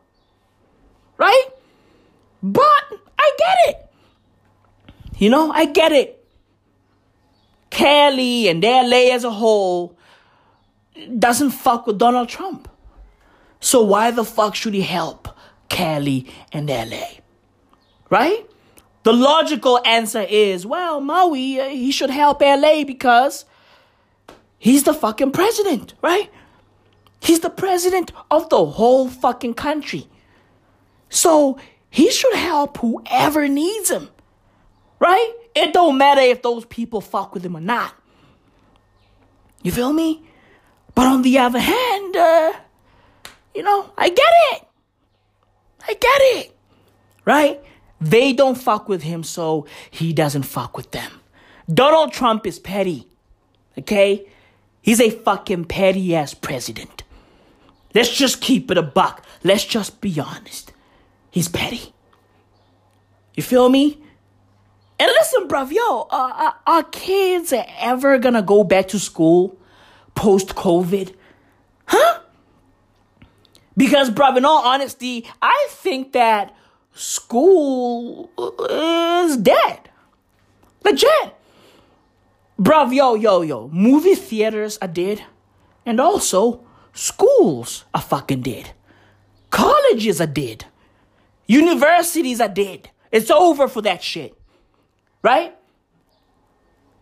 [1.17, 1.45] Right?
[2.43, 3.89] But I get it.
[5.17, 6.25] You know, I get it.
[7.69, 9.97] Cali and LA as a whole
[11.17, 12.67] doesn't fuck with Donald Trump.
[13.62, 15.29] So why the fuck should he help
[15.69, 17.07] Cali and LA?
[18.10, 18.45] Right?
[19.08, 23.46] The logical answer is, well, Maui, uh, he should help LA because
[24.60, 26.30] he's the fucking president, right?
[27.22, 30.10] He's the president of the whole fucking country.
[31.08, 31.58] So
[31.89, 34.10] he should help whoever needs him,
[35.00, 35.34] right?
[35.56, 37.96] It don't matter if those people fuck with him or not.
[39.63, 40.22] You feel me?
[40.96, 42.52] But on the other hand, uh,
[43.56, 44.67] you know, I get it.
[45.88, 46.58] I get it.
[47.24, 47.62] Right?
[47.99, 51.12] They don't fuck with him, so he doesn't fuck with them.
[51.71, 53.07] Donald Trump is petty.
[53.77, 54.27] Okay?
[54.81, 57.03] He's a fucking petty ass president.
[57.93, 59.25] Let's just keep it a buck.
[59.43, 60.71] Let's just be honest.
[61.31, 61.93] He's petty.
[63.33, 64.01] You feel me?
[64.99, 69.57] And listen, bruv, yo, uh, are kids ever gonna go back to school
[70.15, 71.13] post COVID?
[71.86, 72.19] Huh?
[73.75, 76.55] Because, bruv, in all honesty, I think that
[76.97, 78.29] school
[78.69, 79.89] is dead.
[80.83, 81.36] Legit.
[82.60, 83.69] Bruv, yo, yo, yo.
[83.71, 85.23] Movie theaters are dead.
[85.86, 88.71] And also, schools are fucking dead.
[89.49, 90.65] Colleges are dead.
[91.47, 92.89] Universities are dead.
[93.12, 94.38] It's over for that shit
[95.27, 95.55] right?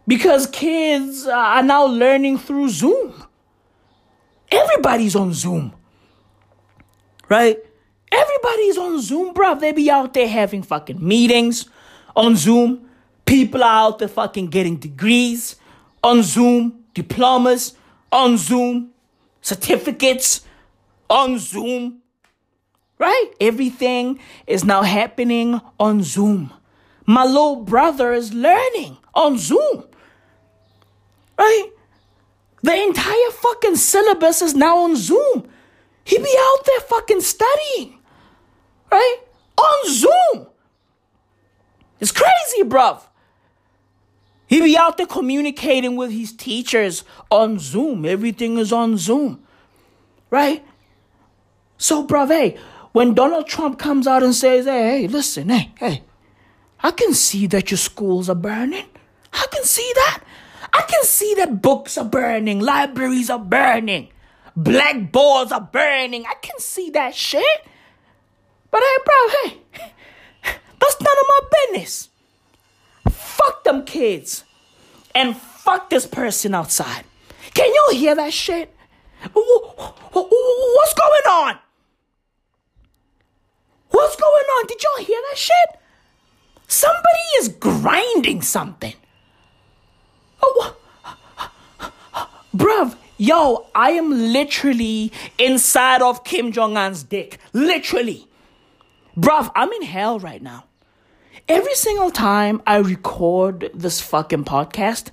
[0.07, 3.13] Because kids are now learning through Zoom.
[4.51, 5.73] Everybody's on Zoom,
[7.29, 7.57] right?
[8.11, 9.55] Everybody's on Zoom, bro.
[9.55, 11.65] They be out there having fucking meetings
[12.15, 12.89] on Zoom.
[13.25, 15.55] People are out there fucking getting degrees
[16.03, 17.75] on Zoom, diplomas
[18.11, 18.91] on Zoom,
[19.41, 20.45] certificates
[21.09, 22.01] on Zoom,
[22.99, 23.31] right?
[23.41, 26.53] Everything is now happening on Zoom.
[27.05, 29.83] My little brother is learning on Zoom.
[31.37, 31.69] Right?
[32.63, 35.47] The entire fucking syllabus is now on Zoom.
[36.03, 37.94] He be out there fucking studying.
[38.95, 39.17] Right?
[39.57, 40.47] On Zoom.
[41.99, 43.01] It's crazy, bruv.
[44.47, 48.05] He be out there communicating with his teachers on Zoom.
[48.05, 49.43] Everything is on Zoom.
[50.29, 50.63] Right?
[51.77, 52.57] So, bruv, hey,
[52.93, 56.03] when Donald Trump comes out and says, hey, hey, listen, hey, hey,
[56.79, 58.85] I can see that your schools are burning.
[59.33, 60.23] I can see that.
[60.73, 64.07] I can see that books are burning, libraries are burning,
[64.55, 66.25] blackboards are burning.
[66.25, 67.67] I can see that shit.
[68.75, 69.61] But hey, bro, hey,
[70.81, 72.09] that's none of my business.
[73.09, 74.43] Fuck them kids.
[75.15, 77.05] And fuck this person outside.
[77.53, 78.75] Can you hear that shit?
[79.31, 81.57] What's going on?
[83.91, 84.67] What's going on?
[84.67, 85.79] Did y'all hear that shit?
[86.67, 88.95] Somebody is grinding something.
[90.43, 90.75] Oh,
[92.53, 97.39] bruv, yo, I am literally inside of Kim Jong un's dick.
[97.53, 98.27] Literally.
[99.17, 100.65] Bruv, I'm in hell right now.
[101.47, 105.11] Every single time I record this fucking podcast,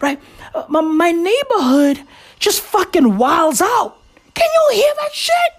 [0.00, 0.20] right,
[0.54, 2.06] uh, my, my neighborhood
[2.38, 3.96] just fucking wilds out.
[4.34, 5.52] Can you hear that shit?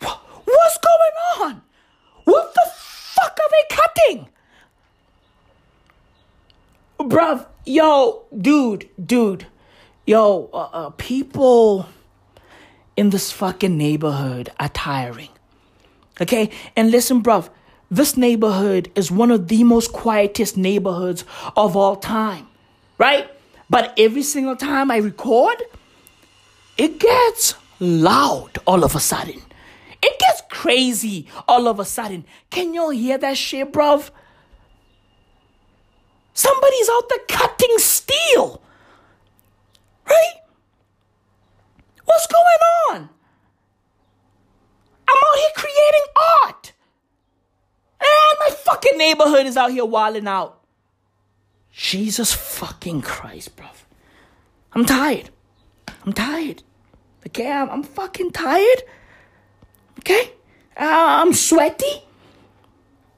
[0.00, 1.62] What's going on?
[2.24, 4.28] What the fuck are they cutting?
[6.98, 9.46] Bruv, yo, dude, dude,
[10.06, 11.88] yo, uh, uh, people
[12.96, 15.28] in this fucking neighborhood are tiring.
[16.20, 16.50] Okay?
[16.76, 17.50] And listen, bruv,
[17.90, 21.24] this neighborhood is one of the most quietest neighborhoods
[21.56, 22.46] of all time,
[22.98, 23.30] right?
[23.68, 25.62] But every single time I record,
[26.76, 29.40] it gets loud all of a sudden.
[30.02, 32.24] It gets crazy all of a sudden.
[32.50, 34.10] Can y'all hear that shit, bruv?
[36.34, 38.60] Somebody's out there cutting steel.
[40.06, 40.34] Right?
[42.04, 43.08] What's going on?
[45.08, 46.06] I'm out here creating
[46.42, 46.72] art.
[48.00, 50.60] And my fucking neighborhood is out here wilding out.
[51.72, 53.84] Jesus fucking Christ, bruv.
[54.72, 55.30] I'm tired.
[56.04, 56.62] I'm tired.
[57.26, 58.82] Okay, I'm, I'm fucking tired.
[60.00, 60.32] Okay?
[60.76, 62.02] Uh, I'm sweaty.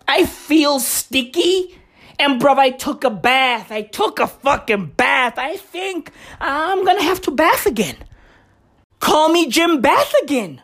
[0.07, 1.79] I feel sticky.
[2.19, 3.71] And bruv, I took a bath.
[3.71, 5.39] I took a fucking bath.
[5.39, 7.97] I think I'm gonna have to bath again.
[9.01, 10.63] Call me Jim Bath again.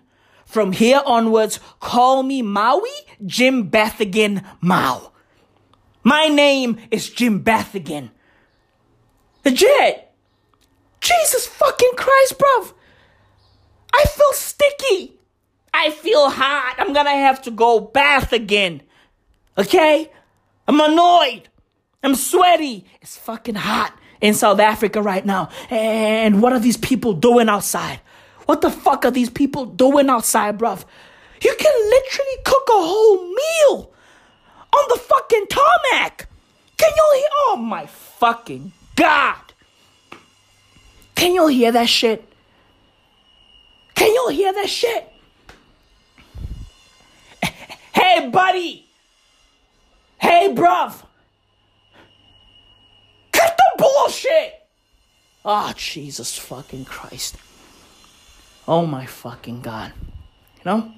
[0.53, 2.91] From here onwards, call me Maui
[3.25, 5.11] Jim Bathigan Mao.
[6.03, 8.11] My name is Jim Bathigan.
[9.47, 10.13] Legit.
[11.01, 12.75] Jesus fucking Christ, bruv.
[13.95, 15.19] I feel sticky.
[15.73, 16.75] I feel hot.
[16.77, 18.83] I'm gonna have to go bath again.
[19.57, 20.13] Okay?
[20.69, 21.49] I'm annoyed.
[22.03, 22.85] I'm sweaty.
[23.01, 25.49] It's fucking hot in South Africa right now.
[25.71, 28.01] And what are these people doing outside?
[28.47, 30.85] What the fuck are these people doing outside, bruv?
[31.43, 33.93] You can literally cook a whole meal
[34.73, 36.29] on the fucking tarmac.
[36.77, 37.29] Can you hear?
[37.49, 39.37] Oh my fucking God.
[41.15, 42.29] Can you hear that shit?
[43.95, 45.09] Can you hear that shit?
[47.95, 48.87] Hey, buddy.
[50.19, 51.05] Hey, bruv.
[53.33, 54.55] Cut the bullshit.
[55.45, 57.37] Oh, Jesus fucking Christ.
[58.67, 59.93] Oh my fucking God.
[60.59, 60.93] You know?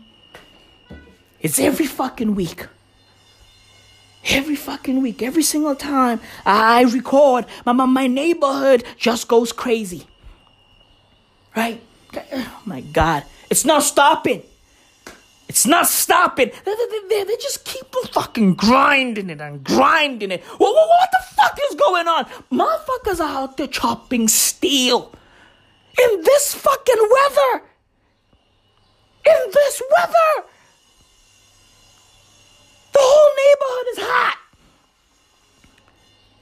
[1.40, 2.66] It's every fucking week.
[4.26, 10.06] Every fucking week, every single time I record, my, my, my neighborhood just goes crazy.
[11.54, 11.82] Right?
[12.32, 13.24] Oh my God.
[13.50, 14.42] It's not stopping.
[15.46, 16.50] It's not stopping.
[16.64, 20.42] They, they, they, they just keep fucking grinding it and grinding it.
[20.42, 22.24] What, what, what the fuck is going on?
[22.50, 25.12] Motherfuckers are out there chopping steel
[26.02, 27.64] in this fucking weather.
[29.26, 30.48] In this weather.
[32.92, 34.38] The whole neighborhood is hot.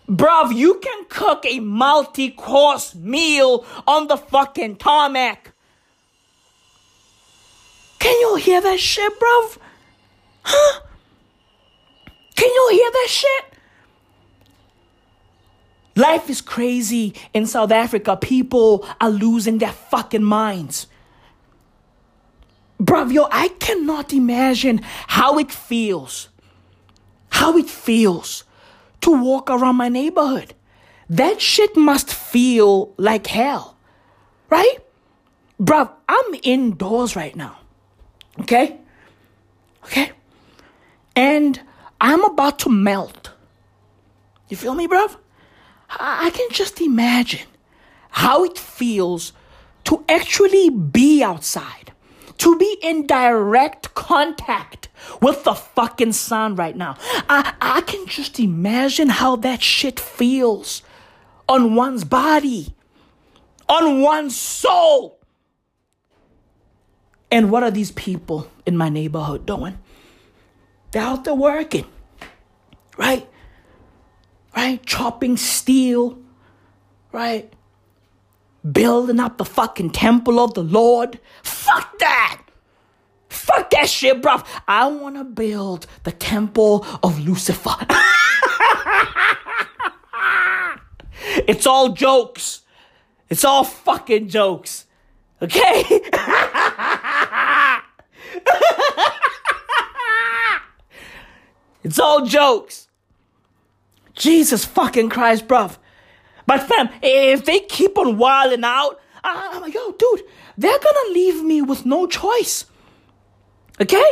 [0.08, 5.52] Bruv, you can cook a multi course meal on the fucking tarmac.
[7.98, 9.58] Can you hear that shit, bruv?
[10.42, 10.80] Huh?
[12.34, 13.51] Can you hear that shit?
[15.94, 18.16] Life is crazy in South Africa.
[18.16, 20.86] People are losing their fucking minds.
[22.80, 26.28] Bruv, yo, I cannot imagine how it feels.
[27.28, 28.44] How it feels
[29.02, 30.54] to walk around my neighborhood.
[31.08, 33.76] That shit must feel like hell.
[34.48, 34.78] Right?
[35.60, 37.58] Bruv, I'm indoors right now.
[38.40, 38.78] Okay?
[39.84, 40.12] Okay?
[41.14, 41.60] And
[42.00, 43.30] I'm about to melt.
[44.48, 45.16] You feel me, bruv?
[45.98, 47.46] I can just imagine
[48.10, 49.32] how it feels
[49.84, 51.92] to actually be outside,
[52.38, 54.88] to be in direct contact
[55.20, 56.96] with the fucking sun right now.
[57.28, 60.82] I, I can just imagine how that shit feels
[61.48, 62.74] on one's body,
[63.68, 65.18] on one's soul.
[67.30, 69.78] And what are these people in my neighborhood doing?
[70.90, 71.86] They're out there working,
[72.98, 73.26] right?
[74.56, 74.84] Right?
[74.84, 76.18] Chopping steel,
[77.12, 77.52] right?
[78.70, 81.18] Building up the fucking temple of the Lord.
[81.42, 82.42] Fuck that!
[83.28, 84.46] Fuck that shit, bruv.
[84.68, 87.74] I wanna build the temple of Lucifer.
[91.48, 92.60] it's all jokes.
[93.30, 94.86] It's all fucking jokes.
[95.40, 95.82] Okay?
[101.82, 102.88] it's all jokes.
[104.22, 105.78] Jesus fucking Christ, bruv.
[106.46, 110.22] But fam, if they keep on wilding out, I'm like, yo, dude,
[110.56, 112.66] they're gonna leave me with no choice.
[113.80, 114.10] Okay?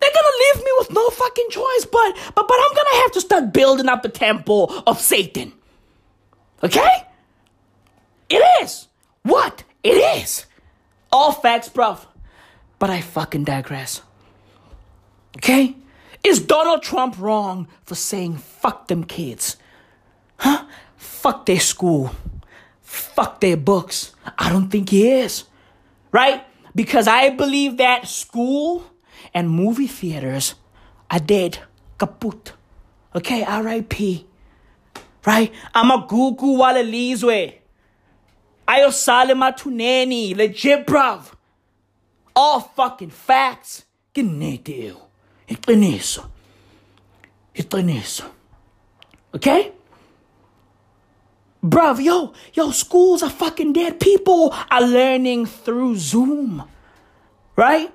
[0.00, 3.20] They're gonna leave me with no fucking choice, but but but I'm gonna have to
[3.20, 5.52] start building up the temple of Satan.
[6.62, 7.08] Okay?
[8.30, 8.86] It is.
[9.24, 9.64] What?
[9.82, 10.46] It is.
[11.10, 12.06] All facts, bruv.
[12.78, 14.02] But I fucking digress.
[15.38, 15.74] Okay?
[16.24, 19.56] Is Donald Trump wrong for saying fuck them kids?
[20.36, 20.64] Huh?
[20.96, 22.12] Fuck their school.
[22.80, 24.14] Fuck their books.
[24.38, 25.44] I don't think he is.
[26.12, 26.44] Right?
[26.74, 28.84] Because I believe that school
[29.34, 30.54] and movie theaters
[31.10, 31.58] are dead.
[31.98, 32.52] Kaput.
[33.14, 34.26] Okay, RIP.
[35.26, 35.52] Right?
[35.74, 37.54] I'm a gugu wala lizwe.
[38.68, 40.36] Ayo sale matuneni.
[40.36, 41.34] Legit, bruv.
[42.34, 43.84] All fucking facts.
[44.14, 45.00] Gineteo.
[45.52, 46.24] Iqiniso.
[47.54, 48.24] Iqiniso.
[49.34, 49.72] Okay?
[51.62, 54.00] Bruv, yo, yo, schools are fucking dead.
[54.00, 56.64] People are learning through Zoom.
[57.54, 57.92] Right?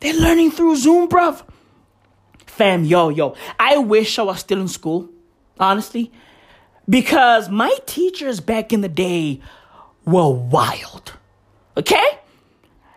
[0.00, 1.42] They're learning through Zoom, bruv.
[2.46, 3.34] Fam, yo, yo.
[3.58, 5.08] I wish I was still in school,
[5.58, 6.12] honestly.
[6.88, 9.40] Because my teachers back in the day
[10.04, 11.12] were wild.
[11.76, 12.18] Okay?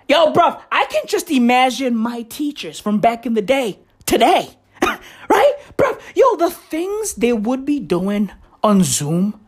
[0.07, 4.49] Yo, bruv, I can just imagine my teachers from back in the day today.
[4.81, 5.53] right?
[5.77, 8.31] Bruv, yo, the things they would be doing
[8.63, 9.39] on Zoom.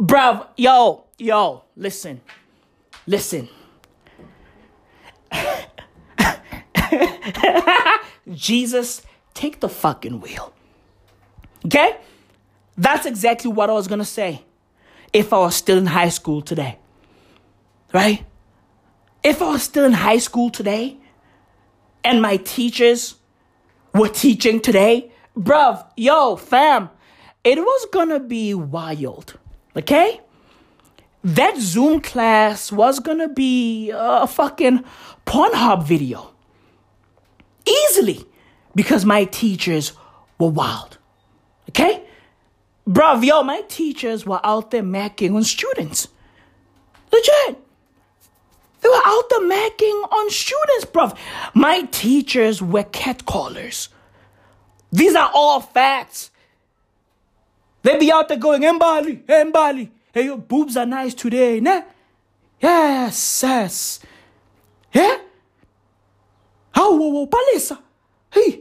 [0.00, 2.22] Bruv, yo, yo, listen.
[3.06, 3.48] Listen.
[8.32, 9.02] Jesus,
[9.34, 10.54] take the fucking wheel.
[11.66, 11.98] Okay?
[12.76, 14.44] That's exactly what I was gonna say
[15.12, 16.78] if I was still in high school today.
[17.92, 18.24] Right?
[19.22, 20.96] If I was still in high school today
[22.04, 23.16] and my teachers
[23.94, 26.90] were teaching today, bruv, yo, fam,
[27.44, 29.34] it was gonna be wild.
[29.76, 30.20] Okay?
[31.24, 34.84] That Zoom class was gonna be a fucking
[35.26, 36.32] Pornhub video.
[37.66, 38.24] Easily.
[38.74, 39.92] Because my teachers
[40.38, 40.98] were wild.
[41.68, 42.04] Okay?
[42.88, 46.08] Bruv, yo, my teachers were out there macking on students.
[47.12, 47.67] Legit.
[48.80, 51.16] They were out there macking on students, bruv.
[51.54, 53.88] My teachers were catcallers.
[54.92, 56.30] These are all facts.
[57.82, 59.90] They be out there going, Mbali, Mbali.
[60.12, 61.82] Hey, your boobs are nice today, ne?
[62.60, 64.00] Yes, yes.
[64.92, 65.18] Yeah?
[66.74, 67.78] Oh, whoa, whoa, Palisa.
[68.32, 68.60] Hey.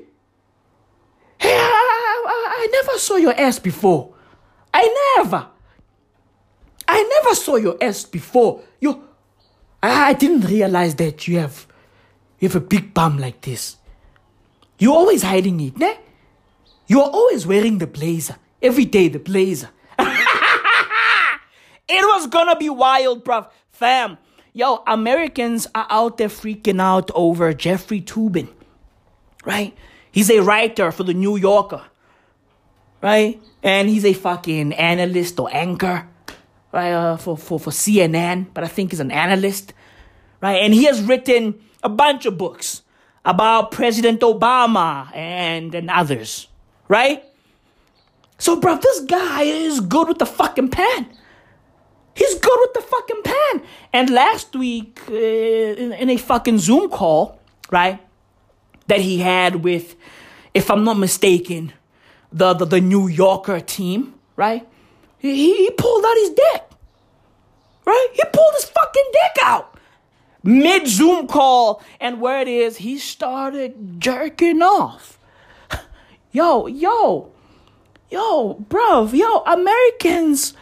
[1.40, 4.14] Hey, I, I, I never saw your ass before.
[4.74, 5.48] I never.
[6.88, 8.62] I never saw your ass before.
[8.80, 9.04] You,
[9.82, 11.68] I, I didn't realize that you have,
[12.40, 13.78] you have a big bum like this.
[14.80, 15.98] You're always hiding it, ne?
[16.88, 18.38] You're always wearing the blazer.
[18.62, 19.70] Every day, the blazer.
[20.00, 20.08] it
[21.90, 23.50] was gonna be wild, bruv.
[23.72, 24.18] Fam,
[24.54, 28.50] yo, Americans are out there freaking out over Jeffrey Toobin,
[29.46, 29.76] right?
[30.12, 31.84] He's a writer for the New Yorker,
[33.02, 33.40] right?
[33.62, 36.08] And he's a fucking analyst or anchor,
[36.72, 36.92] right?
[36.92, 39.74] Uh, for, for, for CNN, but I think he's an analyst,
[40.42, 40.62] right?
[40.62, 42.84] And he has written a bunch of books
[43.26, 46.48] about President Obama and, and others,
[46.88, 47.24] right?
[48.38, 51.08] So, bro, this guy is good with the fucking pen.
[52.14, 53.64] He's good with the fucking pen.
[53.94, 57.40] And last week, uh, in, in a fucking Zoom call,
[57.72, 58.00] right,
[58.88, 59.96] that he had with,
[60.54, 61.74] if I'm not mistaken,
[62.32, 64.68] the, the, the New Yorker team, right,
[65.18, 66.64] he, he pulled out his dick.
[67.86, 68.08] Right?
[68.14, 69.78] He pulled his fucking dick out.
[70.44, 75.20] Mid Zoom call, and where it is, he started jerking off.
[76.32, 77.32] Yo, yo,
[78.10, 80.54] yo, bro, yo, Americans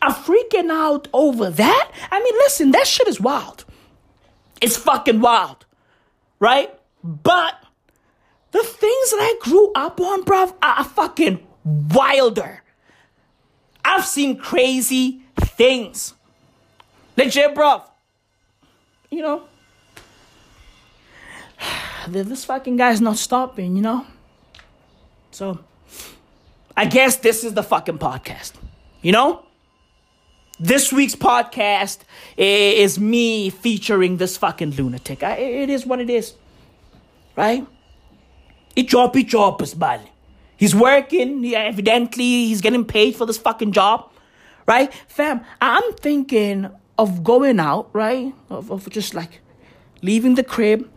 [0.00, 1.90] are freaking out over that.
[2.10, 3.64] I mean, listen, that shit is wild.
[4.60, 5.66] It's fucking wild,
[6.38, 6.72] right?
[7.02, 7.62] But
[8.52, 12.62] the things that I grew up on, bruv, are fucking wilder.
[13.96, 16.12] I've seen crazy things.
[17.16, 17.82] Legit, bruv.
[19.10, 19.42] You know,
[22.08, 24.06] this fucking guy's not stopping, you know?
[25.30, 25.60] So,
[26.76, 28.52] I guess this is the fucking podcast.
[29.00, 29.46] You know?
[30.60, 32.00] This week's podcast
[32.36, 35.22] is me featuring this fucking lunatic.
[35.22, 36.34] I, it is what it is.
[37.34, 37.66] Right?
[38.74, 40.00] It chop, it chop, man.
[40.56, 41.42] He's working.
[41.42, 44.10] He, evidently, he's getting paid for this fucking job.
[44.66, 44.92] Right?
[45.06, 48.34] Fam, I'm thinking of going out, right?
[48.50, 49.40] Of, of just like
[50.02, 50.90] leaving the crib,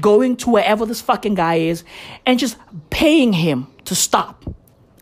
[0.00, 1.84] going to wherever this fucking guy is,
[2.26, 2.56] and just
[2.90, 4.44] paying him to stop.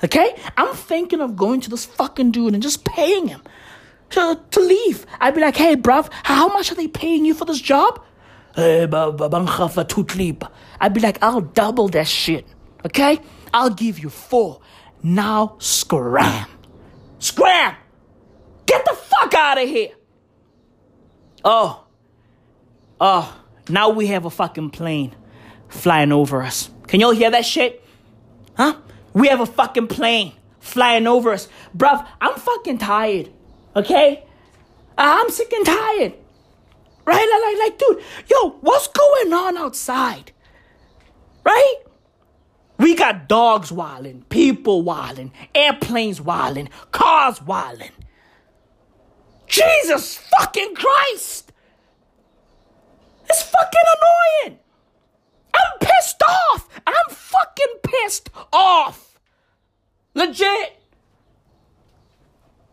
[0.03, 0.35] Okay?
[0.57, 3.43] I'm thinking of going to this fucking dude and just paying him
[4.11, 5.07] to, to leave.
[5.21, 8.03] I'd be like, hey, bruv, how much are they paying you for this job?
[8.57, 8.87] Eh,
[10.81, 12.47] I'd be like, I'll double that shit.
[12.85, 13.21] Okay?
[13.53, 14.61] I'll give you four.
[15.03, 16.46] Now scram.
[17.18, 17.76] Scram!
[18.66, 19.90] Get the fuck out of here!
[21.44, 21.84] Oh.
[23.01, 23.42] Oh.
[23.68, 25.14] Now we have a fucking plane
[25.68, 26.70] flying over us.
[26.86, 27.84] Can y'all hear that shit?
[28.57, 28.76] Huh?
[29.12, 31.48] We have a fucking plane flying over us.
[31.76, 33.30] Bruv, I'm fucking tired.
[33.74, 34.24] Okay?
[34.98, 36.14] Uh, I'm sick and tired.
[37.07, 37.26] Right?
[37.30, 40.32] Like, like, like, dude, yo, what's going on outside?
[41.44, 41.76] Right?
[42.81, 47.91] We got dogs wilding, people wilding, airplanes wilding, cars wilding.
[49.47, 51.53] Jesus fucking Christ!
[53.28, 53.81] It's fucking
[54.47, 54.59] annoying!
[55.53, 56.68] I'm pissed off!
[56.87, 59.18] I'm fucking pissed off!
[60.14, 60.81] Legit!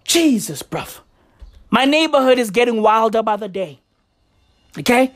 [0.06, 1.02] Jesus, bruv.
[1.70, 3.82] My neighborhood is getting wilder by the day.
[4.80, 5.14] Okay?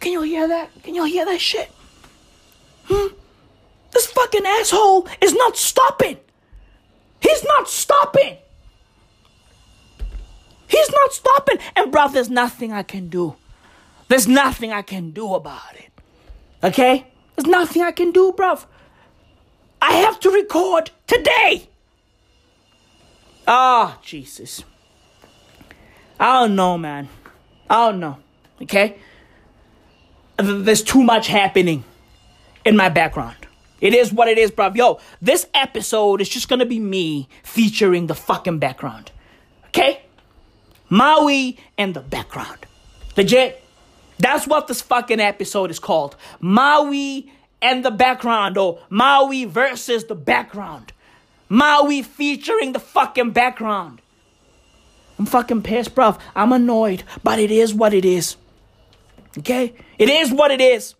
[0.00, 0.70] Can you hear that?
[0.82, 1.70] Can you hear that shit?
[2.86, 3.14] Hmm?
[3.94, 6.18] This fucking asshole is not stopping.
[7.20, 8.36] He's not stopping.
[10.66, 11.58] He's not stopping.
[11.76, 13.36] And, bro, there's nothing I can do.
[14.08, 15.90] There's nothing I can do about it.
[16.62, 17.06] Okay?
[17.36, 18.58] There's nothing I can do, bro.
[19.80, 21.68] I have to record today.
[23.46, 24.64] Ah, oh, Jesus.
[26.18, 27.08] I don't know, man.
[27.70, 28.18] I don't know.
[28.62, 28.98] Okay?
[30.36, 31.84] There's too much happening
[32.64, 33.43] in my background.
[33.84, 34.76] It is what it is, bruv.
[34.76, 39.12] Yo, this episode is just gonna be me featuring the fucking background.
[39.66, 40.00] Okay?
[40.88, 42.64] Maui and the background.
[43.14, 43.62] Legit.
[44.18, 46.16] That's what this fucking episode is called.
[46.40, 47.30] Maui
[47.60, 50.94] and the background, or Maui versus the background.
[51.50, 54.00] Maui featuring the fucking background.
[55.18, 56.18] I'm fucking pissed, bruv.
[56.34, 58.38] I'm annoyed, but it is what it is.
[59.36, 59.74] Okay?
[59.98, 60.94] It is what it is.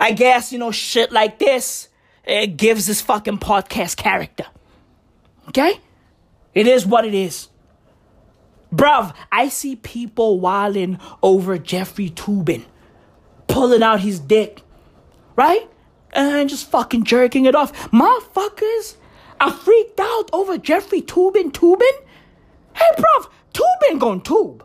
[0.00, 1.88] I guess, you know, shit like this,
[2.24, 4.46] it gives this fucking podcast character.
[5.48, 5.80] Okay?
[6.54, 7.48] It is what it is.
[8.72, 12.64] Bruv, I see people wilding over Jeffrey Toobin,
[13.46, 14.62] pulling out his dick,
[15.36, 15.68] right?
[16.12, 17.72] And just fucking jerking it off.
[17.90, 18.96] Motherfuckers
[19.40, 22.04] are freaked out over Jeffrey Toobin Toobin?
[22.74, 24.64] Hey, bruv, Toobin gon' tube.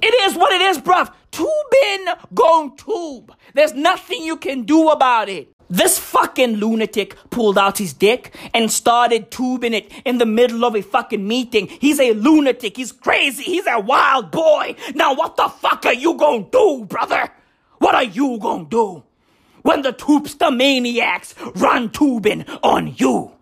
[0.00, 1.12] It is what it is, bruv.
[1.32, 3.34] Toobin gon' tube.
[3.54, 5.48] There's nothing you can do about it.
[5.70, 10.76] This fucking lunatic pulled out his dick and started tubing it in the middle of
[10.76, 11.66] a fucking meeting.
[11.66, 12.76] He's a lunatic.
[12.76, 13.44] He's crazy.
[13.44, 14.76] He's a wild boy.
[14.94, 17.30] Now what the fuck are you gonna do, brother?
[17.78, 19.02] What are you gonna do?
[19.62, 23.32] When the toopster maniacs run tubing on you.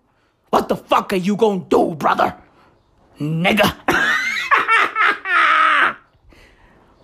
[0.50, 2.36] What the fuck are you gonna do, brother?
[3.18, 3.74] Nigga.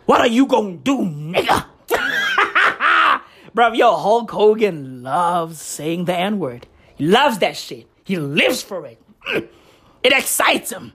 [0.06, 1.66] what are you gonna do, nigga?
[3.54, 6.66] Bro, yo, Hulk Hogan loves saying the N word.
[6.96, 7.88] He loves that shit.
[8.04, 9.02] He lives for it.
[10.02, 10.92] It excites him.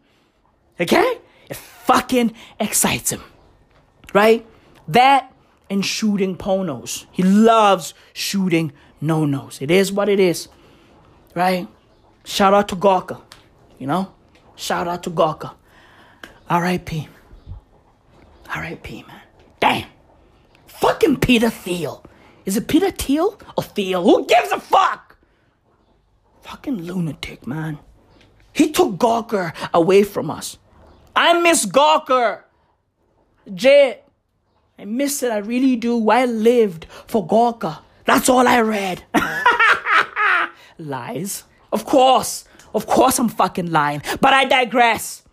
[0.79, 1.19] Okay?
[1.49, 3.21] It fucking excites him.
[4.13, 4.45] Right?
[4.87, 5.33] That
[5.69, 7.05] and shooting ponos.
[7.11, 9.61] He loves shooting no nos.
[9.61, 10.47] It is what it is.
[11.35, 11.67] Right?
[12.23, 13.21] Shout out to Gawker.
[13.79, 14.13] You know?
[14.55, 15.53] Shout out to Gawker.
[16.49, 17.07] R.I.P.
[18.53, 19.03] R.I.P.
[19.07, 19.21] man.
[19.59, 19.87] Damn.
[20.67, 22.03] Fucking Peter Thiel.
[22.45, 24.03] Is it Peter Thiel or Thiel?
[24.03, 25.17] Who gives a fuck?
[26.41, 27.79] Fucking lunatic, man.
[28.53, 30.57] He took Gawker away from us.
[31.15, 32.41] I miss Gawker.
[33.53, 34.07] Jet.
[34.77, 35.31] I miss it.
[35.31, 36.09] I really do.
[36.09, 37.79] I lived for Gawker.
[38.05, 39.03] That's all I read.
[40.77, 41.43] Lies.
[41.71, 42.45] Of course.
[42.73, 44.01] Of course I'm fucking lying.
[44.19, 45.23] But I digress.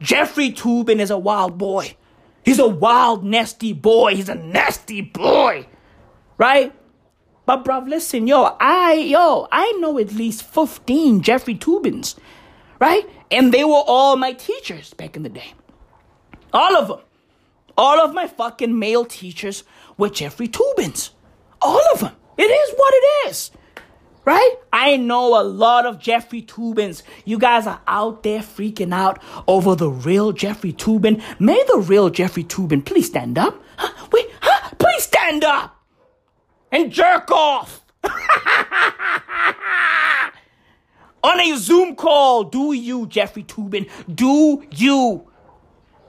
[0.00, 1.96] Jeffrey Toobin is a wild boy.
[2.44, 4.16] He's a wild, nasty boy.
[4.16, 5.66] He's a nasty boy
[6.38, 6.72] right?
[7.46, 12.16] But bruv, listen, yo, I yo, I know at least 15 Jeffrey Toobins,
[12.80, 13.08] right?
[13.30, 15.52] And they were all my teachers back in the day.
[16.52, 17.00] All of them.
[17.76, 19.64] All of my fucking male teachers
[19.98, 21.10] were Jeffrey Toobins.
[21.60, 22.14] All of them.
[22.38, 23.50] It is what it is.
[24.24, 24.54] Right?
[24.72, 27.02] I know a lot of Jeffrey Toobins.
[27.26, 31.22] You guys are out there freaking out over the real Jeffrey Toobin.
[31.38, 33.62] May the real Jeffrey Toobin please stand up.
[33.76, 34.08] Huh?
[34.12, 34.70] Wait, huh?
[34.78, 35.76] Please stand up
[36.72, 37.84] and jerk off.
[41.24, 43.88] On a Zoom call, do you, Jeffrey Toobin?
[44.14, 45.30] Do you?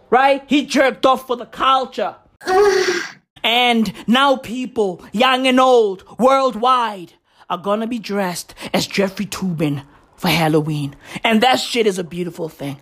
[0.09, 0.43] Right?
[0.47, 2.15] He jerked off for the culture.
[3.43, 7.13] and now people, young and old, worldwide,
[7.49, 9.83] are gonna be dressed as Jeffrey Toobin
[10.15, 10.95] for Halloween.
[11.23, 12.77] And that shit is a beautiful thing.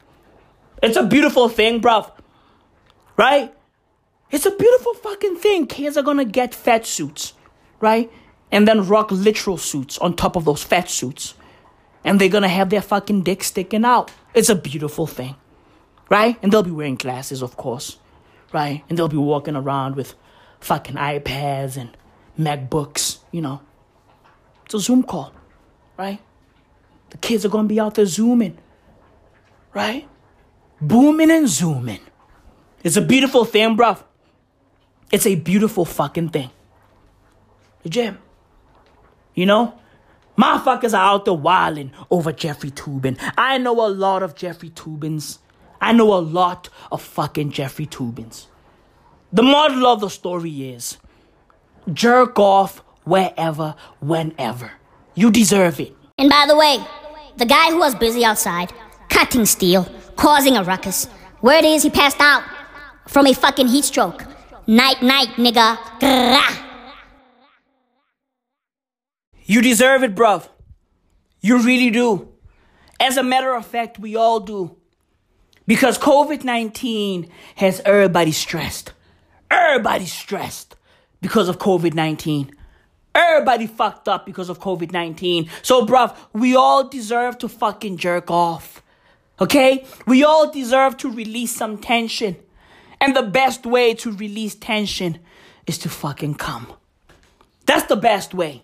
[0.82, 2.11] It's a beautiful thing, bruv.
[3.18, 3.53] Right?
[4.32, 5.68] It's a beautiful fucking thing.
[5.68, 7.34] Kids are gonna get fat suits,
[7.80, 8.11] right?
[8.51, 11.36] And then rock literal suits on top of those fat suits.
[12.03, 14.11] And they're gonna have their fucking dick sticking out.
[14.34, 15.36] It's a beautiful thing,
[16.09, 16.38] right?
[16.41, 17.97] And they'll be wearing glasses, of course,
[18.51, 18.84] right?
[18.89, 20.16] And they'll be walking around with
[20.59, 21.95] fucking iPads and
[22.39, 23.61] MacBooks, you know.
[24.66, 25.34] It's a Zoom call,
[25.97, 26.20] right?
[27.09, 28.57] The kids are gonna be out there zooming,
[29.74, 30.07] right?
[30.82, 32.01] Booming and zooming.
[32.84, 34.03] It's a beautiful thing, bruv.
[35.11, 36.49] It's a beautiful fucking thing.
[37.84, 38.16] Legit.
[39.36, 39.80] You know?
[40.38, 43.18] Motherfuckers are out there wilding over Jeffrey Toobin.
[43.38, 45.38] I know a lot of Jeffrey Toobins.
[45.80, 48.47] I know a lot of fucking Jeffrey Toobins.
[49.32, 50.97] The model of the story is
[51.91, 54.72] jerk off wherever, whenever.
[55.16, 55.95] You deserve it.
[56.18, 56.80] And by the way,
[57.38, 58.72] the guy who was busy outside,
[59.10, 61.08] cutting steel, causing a ruckus,
[61.41, 62.43] word is he passed out
[63.08, 64.26] from a fucking heat stroke.
[64.68, 65.78] Night, night, nigga.
[69.45, 70.47] You deserve it, bruv.
[71.41, 72.30] You really do.
[72.99, 74.78] As a matter of fact, we all do.
[75.68, 78.93] Because COVID 19 has everybody stressed.
[79.51, 80.76] Everybody stressed
[81.22, 82.56] because of COVID 19.
[83.16, 85.49] Everybody fucked up because of COVID 19.
[85.61, 88.82] So, bruv, we all deserve to fucking jerk off.
[89.39, 89.86] Okay?
[90.07, 92.38] We all deserve to release some tension.
[92.99, 95.20] And the best way to release tension
[95.68, 96.74] is to fucking come.
[97.66, 98.64] That's the best way.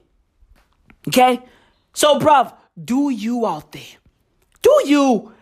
[1.08, 1.42] Okay?
[1.94, 3.98] So, bruv, do you out there?
[4.62, 5.34] Do you?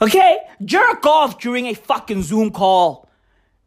[0.00, 0.38] Okay?
[0.64, 3.08] Jerk off during a fucking Zoom call.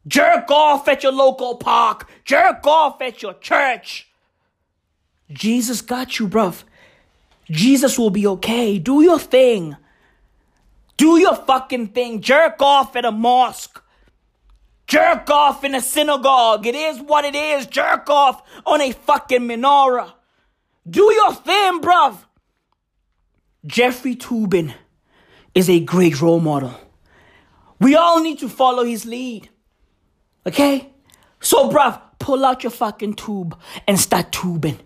[0.07, 2.07] Jerk off at your local park.
[2.25, 4.09] Jerk off at your church.
[5.31, 6.63] Jesus got you, bruv.
[7.49, 8.79] Jesus will be okay.
[8.79, 9.75] Do your thing.
[10.97, 12.21] Do your fucking thing.
[12.21, 13.81] Jerk off at a mosque.
[14.87, 16.65] Jerk off in a synagogue.
[16.67, 17.65] It is what it is.
[17.67, 20.13] Jerk off on a fucking menorah.
[20.87, 22.17] Do your thing, bruv.
[23.65, 24.73] Jeffrey Toobin
[25.55, 26.73] is a great role model.
[27.79, 29.49] We all need to follow his lead.
[30.45, 30.93] Okay?
[31.39, 33.57] So, bruv, pull out your fucking tube
[33.87, 34.79] and start tubing.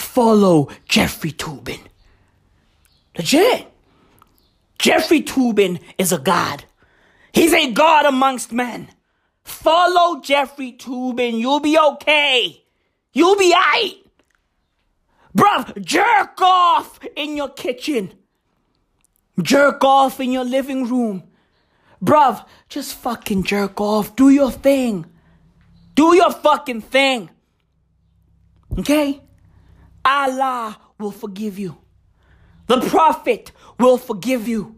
[0.00, 1.80] Follow Jeffrey Toobin.
[3.16, 3.66] Legit.
[4.78, 6.64] Jeffrey Toobin is a god.
[7.32, 8.88] He's a god amongst men.
[9.44, 11.38] Follow Jeffrey Toobin.
[11.38, 12.64] You'll be okay.
[13.12, 14.04] You'll be aight.
[15.36, 18.12] Bruv, jerk off in your kitchen.
[19.40, 21.24] Jerk off in your living room.
[22.02, 24.16] Bruv, just fucking jerk off.
[24.16, 25.06] Do your thing.
[25.94, 27.30] Do your fucking thing.
[28.78, 29.20] Okay?
[30.04, 31.76] Allah will forgive you.
[32.66, 34.76] The Prophet will forgive you.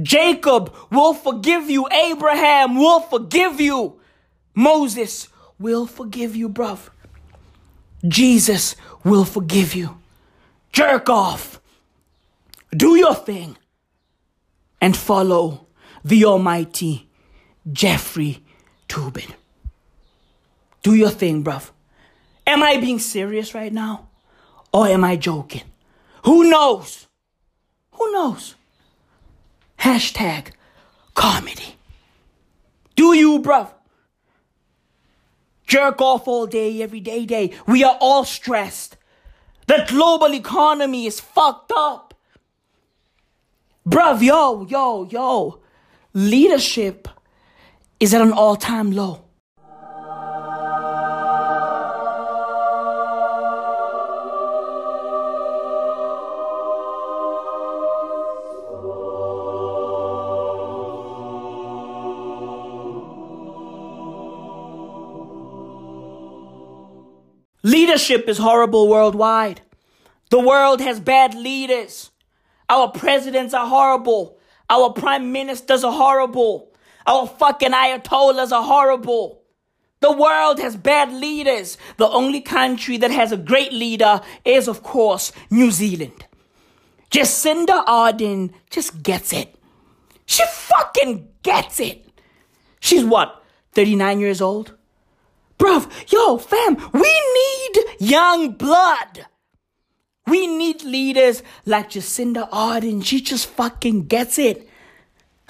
[0.00, 1.86] Jacob will forgive you.
[1.88, 4.00] Abraham will forgive you.
[4.54, 6.90] Moses will forgive you, bruv.
[8.06, 9.98] Jesus will forgive you.
[10.72, 11.60] Jerk off.
[12.74, 13.56] Do your thing.
[14.80, 15.68] And follow
[16.04, 17.08] the Almighty
[17.70, 18.42] Jeffrey
[18.88, 19.32] Toobin.
[20.82, 21.70] Do your thing, bruv.
[22.46, 24.08] Am I being serious right now?
[24.72, 25.62] Or am I joking?
[26.24, 27.06] Who knows?
[27.92, 28.54] Who knows?
[29.78, 30.52] Hashtag
[31.14, 31.76] comedy.
[32.94, 33.70] Do you, bruv?
[35.66, 37.52] Jerk off all day, every day, day.
[37.66, 38.96] We are all stressed.
[39.66, 42.14] The global economy is fucked up.
[43.88, 45.60] Bruv, yo, yo, yo.
[46.12, 47.08] Leadership
[47.98, 49.24] is at an all time low.
[67.92, 69.60] Leadership is horrible worldwide.
[70.30, 72.10] The world has bad leaders.
[72.70, 74.38] Our presidents are horrible.
[74.70, 76.72] Our prime ministers are horrible.
[77.06, 79.42] Our fucking ayatollahs are horrible.
[80.00, 81.76] The world has bad leaders.
[81.98, 86.24] The only country that has a great leader is, of course, New Zealand.
[87.10, 89.54] Jacinda Ardern just gets it.
[90.24, 92.08] She fucking gets it.
[92.80, 94.78] She's what, 39 years old?
[95.62, 99.26] Bruv, yo, fam, we need young blood.
[100.26, 103.04] We need leaders like Jacinda Ardern.
[103.04, 104.68] She just fucking gets it.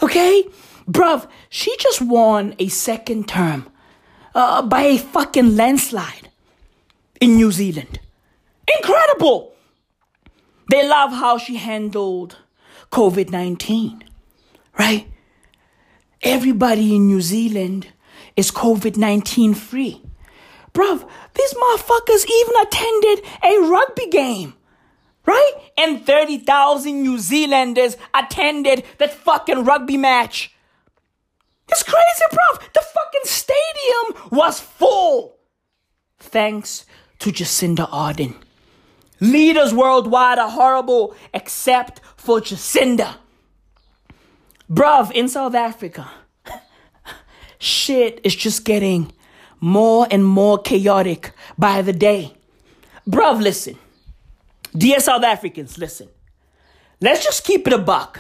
[0.02, 0.44] Okay?
[0.86, 3.70] Bruv, she just won a second term
[4.34, 6.28] uh, by a fucking landslide
[7.18, 7.98] in New Zealand.
[8.76, 9.54] Incredible!
[10.70, 12.36] They love how she handled
[12.90, 14.04] COVID 19,
[14.78, 15.06] right?
[16.20, 17.88] Everybody in New Zealand
[18.37, 20.03] is COVID 19 free.
[20.72, 24.55] Bruv, these motherfuckers even attended a rugby game.
[25.24, 25.53] Right?
[25.78, 30.55] And 30,000 New Zealanders attended that fucking rugby match.
[31.68, 32.72] It's crazy, bruv.
[32.72, 35.37] The fucking stadium was full.
[36.18, 36.87] Thanks
[37.20, 38.35] to Jacinda Ardern.
[39.20, 43.14] Leaders worldwide are horrible except for Jacinda.
[44.68, 46.11] Bruv, in South Africa,
[47.62, 49.12] shit is just getting
[49.60, 52.34] more and more chaotic by the day.
[53.08, 53.78] Bruv, listen.
[54.76, 56.08] Dear South Africans, listen.
[57.00, 58.18] Let's just keep it a buck.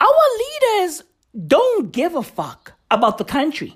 [0.00, 1.02] Our leaders
[1.46, 3.74] don't give a fuck about the country.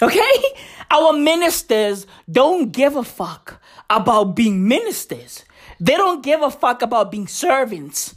[0.00, 0.36] Okay?
[0.90, 3.60] Our ministers don't give a fuck
[3.90, 5.44] about being ministers.
[5.78, 8.14] They don't give a fuck about being servants.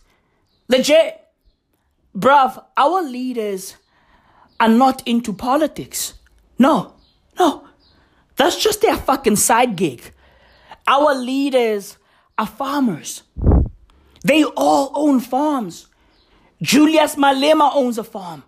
[0.69, 1.23] Legit.
[2.15, 3.75] Bruv, our leaders
[4.59, 6.13] are not into politics.
[6.59, 6.93] No,
[7.39, 7.67] no.
[8.35, 10.13] That's just their fucking side gig.
[10.87, 11.97] Our leaders
[12.37, 13.23] are farmers.
[14.23, 15.87] They all own farms.
[16.61, 18.43] Julius Malema owns a farm.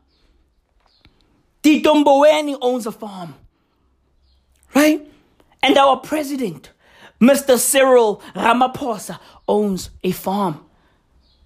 [1.62, 3.36] Tito Mboweni owns a farm.
[4.74, 5.06] Right?
[5.62, 6.72] And our president,
[7.20, 7.58] Mr.
[7.58, 10.64] Cyril Ramaphosa, owns a farm.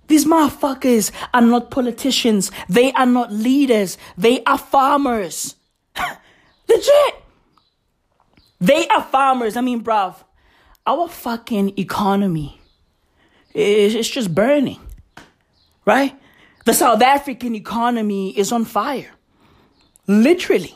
[0.08, 2.52] These motherfuckers are not politicians.
[2.70, 3.98] They are not leaders.
[4.18, 5.56] They are farmers.
[6.70, 7.16] Legit.
[8.60, 9.56] They are farmers.
[9.56, 10.16] I mean, bruv,
[10.86, 12.62] our fucking economy
[13.54, 14.80] is just burning.
[15.86, 16.18] Right?
[16.66, 19.12] The South African economy is on fire.
[20.08, 20.76] Literally.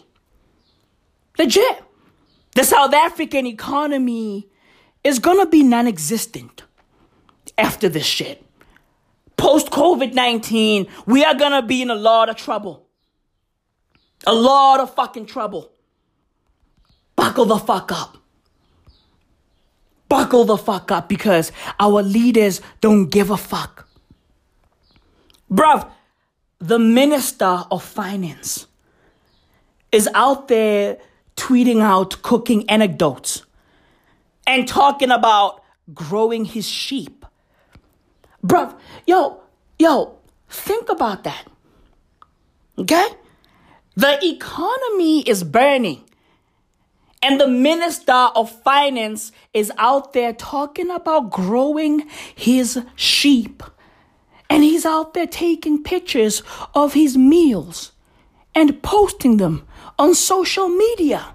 [1.38, 1.84] Legit.
[2.56, 4.48] The South African economy
[5.04, 6.64] is gonna be non existent
[7.58, 8.47] after this shit.
[9.38, 12.88] Post COVID 19, we are gonna be in a lot of trouble.
[14.26, 15.72] A lot of fucking trouble.
[17.16, 18.18] Buckle the fuck up.
[20.10, 23.88] Buckle the fuck up because our leaders don't give a fuck.
[25.52, 25.90] Bruv,
[26.60, 28.68] the Minister of Finance
[29.92, 30.98] is out there
[31.36, 33.44] tweeting out cooking anecdotes
[34.46, 35.64] and talking about
[35.94, 37.17] growing his sheep.
[38.44, 39.42] Bruv, yo,
[39.80, 40.18] yo,
[40.50, 41.48] think about that.
[42.78, 43.08] Okay?
[43.96, 46.04] The economy is burning.
[47.22, 53.64] And the minister of finance is out there talking about growing his sheep.
[54.50, 56.44] And he's out there taking pictures
[56.76, 57.92] of his meals
[58.54, 59.68] and posting them
[59.98, 61.34] on social media.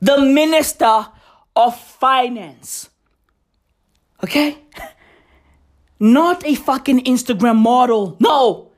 [0.00, 1.06] The minister
[1.54, 2.90] of finance.
[4.24, 4.58] Okay?
[6.00, 8.16] Not a fucking Instagram model.
[8.18, 8.72] No.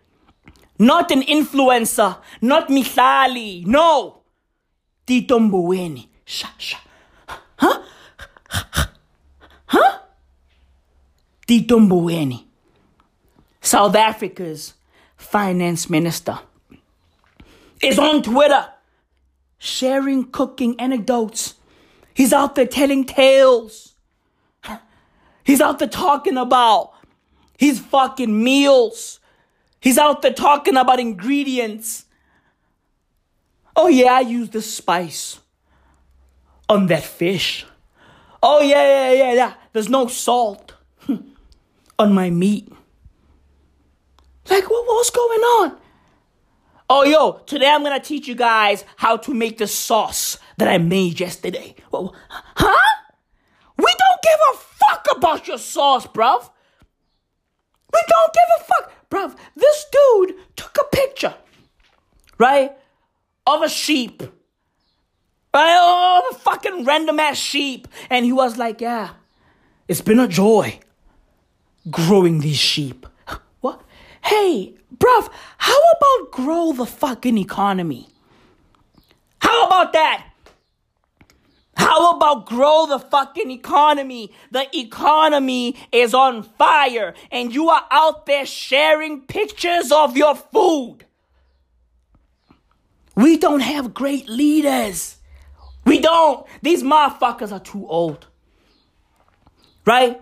[0.78, 2.18] Not an influencer.
[2.40, 3.64] Not Mihlali.
[3.64, 4.22] No.
[5.06, 6.08] Tito Mboweni.
[6.24, 6.78] Sha, sha.
[7.56, 7.82] Huh?
[9.66, 9.98] Huh?
[11.46, 12.44] Tito Mboweni.
[13.60, 14.74] South Africa's
[15.16, 16.40] finance minister
[17.80, 18.66] is on Twitter
[19.58, 21.54] sharing cooking anecdotes.
[22.14, 23.94] He's out there telling tales.
[25.44, 26.92] He's out there talking about
[27.62, 29.20] his fucking meals.
[29.78, 32.06] He's out there talking about ingredients.
[33.76, 35.38] Oh, yeah, I used the spice
[36.68, 37.64] on that fish.
[38.42, 39.54] Oh, yeah, yeah, yeah, yeah.
[39.72, 40.74] There's no salt
[42.00, 42.68] on my meat.
[44.50, 45.76] Like, what, what's going on?
[46.90, 50.78] Oh, yo, today I'm gonna teach you guys how to make the sauce that I
[50.78, 51.76] made yesterday.
[51.92, 52.90] Huh?
[53.78, 56.50] We don't give a fuck about your sauce, bruv.
[57.92, 58.92] We don't give a fuck.
[59.10, 61.34] Bruv, this dude took a picture,
[62.38, 62.72] right,
[63.46, 64.22] of a sheep.
[65.54, 65.76] Right?
[65.78, 67.86] Oh, a fucking random ass sheep.
[68.08, 69.10] And he was like, yeah,
[69.86, 70.80] it's been a joy
[71.90, 73.06] growing these sheep.
[73.60, 73.82] What?
[74.24, 78.08] Hey, bruv, how about grow the fucking economy?
[79.40, 80.31] How about that?
[82.16, 84.32] About grow the fucking economy?
[84.50, 91.06] The economy is on fire and you are out there sharing pictures of your food.
[93.14, 95.16] We don't have great leaders.
[95.84, 96.46] We don't.
[96.62, 98.26] These motherfuckers are too old.
[99.84, 100.20] Right?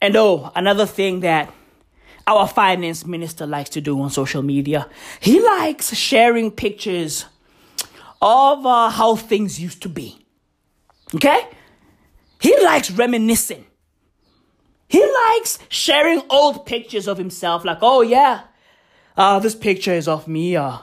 [0.00, 1.52] And oh, another thing that
[2.26, 7.24] our finance minister likes to do on social media, he likes sharing pictures
[8.20, 10.24] of uh, how things used to be.
[11.14, 11.48] Okay?
[12.40, 13.64] He likes reminiscing.
[14.88, 18.42] He likes sharing old pictures of himself, like, oh yeah,
[19.16, 20.78] uh, this picture is of me uh,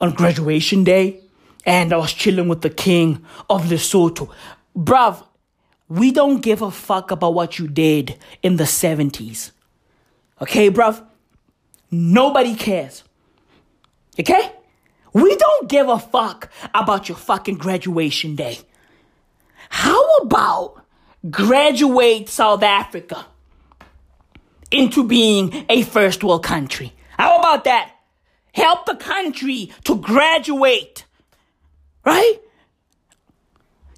[0.00, 1.20] on graduation day,
[1.66, 4.32] and I was chilling with the king of Lesotho.
[4.76, 5.24] Bruv,
[5.88, 9.50] we don't give a fuck about what you did in the 70s.
[10.40, 11.04] Okay, bruv?
[11.90, 13.02] Nobody cares.
[14.18, 14.52] Okay?
[15.12, 18.58] We don't give a fuck about your fucking graduation day.
[19.68, 20.84] How about
[21.30, 23.26] graduate South Africa
[24.70, 26.94] into being a first world country?
[27.18, 27.92] How about that?
[28.52, 31.04] Help the country to graduate.
[32.04, 32.38] Right?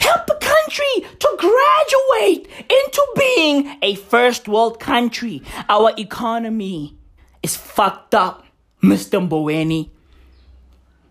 [0.00, 5.42] Help the country to graduate into being a first world country.
[5.68, 6.96] Our economy
[7.42, 8.44] is fucked up,
[8.82, 9.26] Mr.
[9.26, 9.90] Mboweni.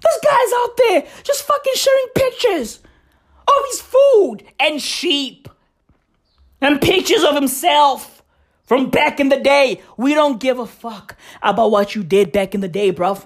[0.02, 2.80] This guy's out there just fucking sharing pictures
[3.50, 5.50] Oh, of his food and sheep
[6.62, 8.24] and pictures of himself
[8.64, 9.82] from back in the day.
[9.98, 13.26] We don't give a fuck about what you did back in the day, bruv.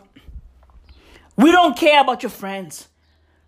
[1.35, 2.87] We don't care about your friends,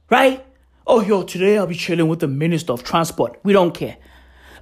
[0.10, 0.46] right?
[0.86, 3.40] Oh, yo, today I'll be chilling with the Minister of Transport.
[3.44, 3.98] We don't care.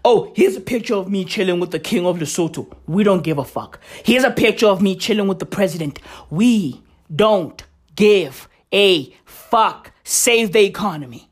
[0.05, 2.71] Oh, here's a picture of me chilling with the King of Lesotho.
[2.85, 3.79] We don't give a fuck.
[4.03, 5.99] Here's a picture of me chilling with the President.
[6.29, 6.83] We
[7.13, 7.63] don't
[7.95, 9.93] give a fuck.
[10.03, 11.29] Save the economy.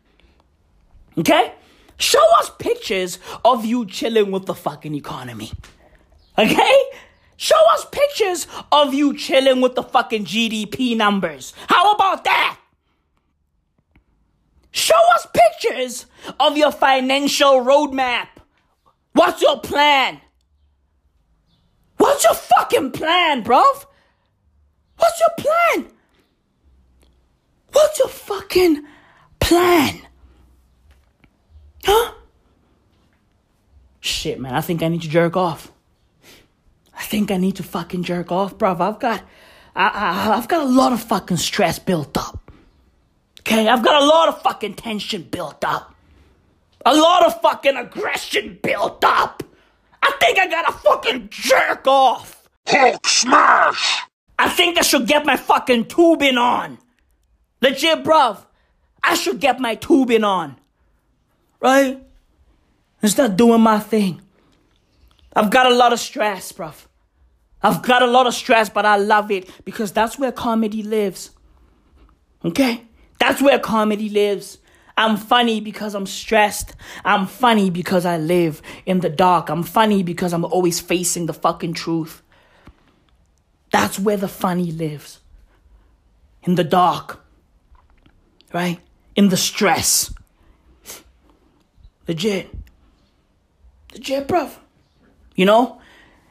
[1.17, 1.53] Okay?
[1.97, 5.51] Show us pictures of you chilling with the fucking economy.
[6.37, 6.83] Okay?
[7.37, 11.53] Show us pictures of you chilling with the fucking GDP numbers.
[11.67, 12.59] How about that?
[14.71, 16.05] Show us pictures
[16.39, 18.27] of your financial roadmap.
[19.13, 20.21] What's your plan?
[21.97, 23.85] What's your fucking plan, bruv?
[24.97, 25.91] What's your plan?
[27.71, 28.83] What's your fucking
[29.39, 30.01] plan?
[31.85, 32.13] Huh?
[33.99, 35.71] Shit, man, I think I need to jerk off.
[36.97, 38.79] I think I need to fucking jerk off, bruv.
[38.79, 39.23] I've got,
[39.75, 42.51] I, I, I've got a lot of fucking stress built up.
[43.39, 45.95] Okay, I've got a lot of fucking tension built up.
[46.85, 49.43] A lot of fucking aggression built up.
[50.01, 52.47] I think I gotta fucking jerk off.
[52.67, 54.01] Hulk smash!
[54.37, 56.79] I think I should get my fucking tubing on.
[57.61, 58.43] Legit, bruv.
[59.03, 60.55] I should get my tubing on.
[61.61, 62.03] Right?
[63.01, 64.21] And start doing my thing.
[65.35, 66.87] I've got a lot of stress, bruv.
[67.63, 71.31] I've got a lot of stress, but I love it because that's where comedy lives.
[72.43, 72.83] Okay?
[73.19, 74.57] That's where comedy lives.
[74.97, 76.75] I'm funny because I'm stressed.
[77.05, 79.49] I'm funny because I live in the dark.
[79.49, 82.21] I'm funny because I'm always facing the fucking truth.
[83.71, 85.19] That's where the funny lives.
[86.43, 87.23] In the dark.
[88.53, 88.79] Right?
[89.15, 90.13] In the stress.
[92.07, 92.49] Legit.
[93.93, 94.51] Legit, bruv.
[95.35, 95.81] You know?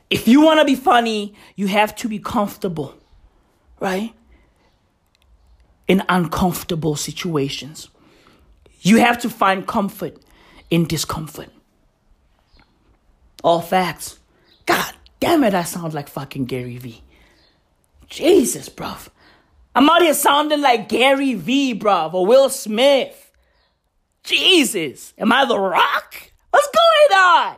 [0.08, 2.94] If you want to be funny, you have to be comfortable.
[3.78, 4.12] Right?
[5.86, 7.88] In uncomfortable situations.
[8.80, 10.18] You have to find comfort
[10.70, 11.50] in discomfort.
[13.42, 14.18] All facts.
[14.66, 17.02] God damn it, I sound like fucking Gary Vee.
[18.08, 19.08] Jesus, bruv.
[19.74, 23.29] I'm out here sounding like Gary Vee, bruv, or Will Smith.
[24.22, 25.14] Jesus.
[25.18, 26.14] Am I the rock?
[26.50, 27.56] What's going on?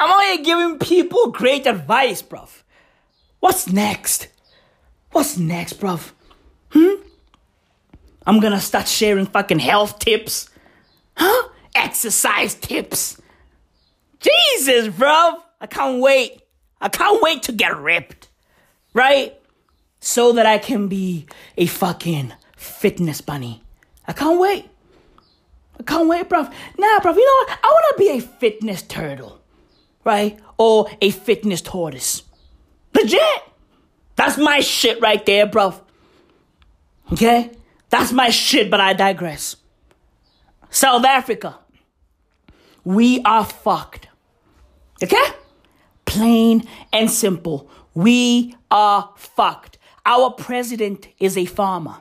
[0.00, 2.62] I'm only giving people great advice, bruv.
[3.40, 4.28] What's next?
[5.12, 6.12] What's next, bruv?
[6.70, 7.02] Hmm?
[8.26, 10.50] I'm gonna start sharing fucking health tips.
[11.16, 11.48] Huh?
[11.74, 13.20] Exercise tips.
[14.20, 15.40] Jesus, bruv.
[15.60, 16.42] I can't wait.
[16.80, 18.28] I can't wait to get ripped.
[18.94, 19.34] Right?
[20.00, 23.62] So that I can be a fucking fitness bunny.
[24.06, 24.68] I can't wait.
[25.78, 26.52] I can't wait, bruv.
[26.78, 27.58] Nah, bruv, you know what?
[27.62, 29.40] I wanna be a fitness turtle.
[30.04, 30.38] Right?
[30.56, 32.22] Or a fitness tortoise.
[32.94, 33.42] Legit!
[34.16, 35.80] That's my shit right there, bruv.
[37.12, 37.50] Okay?
[37.90, 39.56] That's my shit, but I digress.
[40.70, 41.58] South Africa.
[42.84, 44.08] We are fucked.
[45.02, 45.24] Okay?
[46.04, 47.70] Plain and simple.
[47.94, 49.78] We are fucked.
[50.04, 51.96] Our president is a farmer.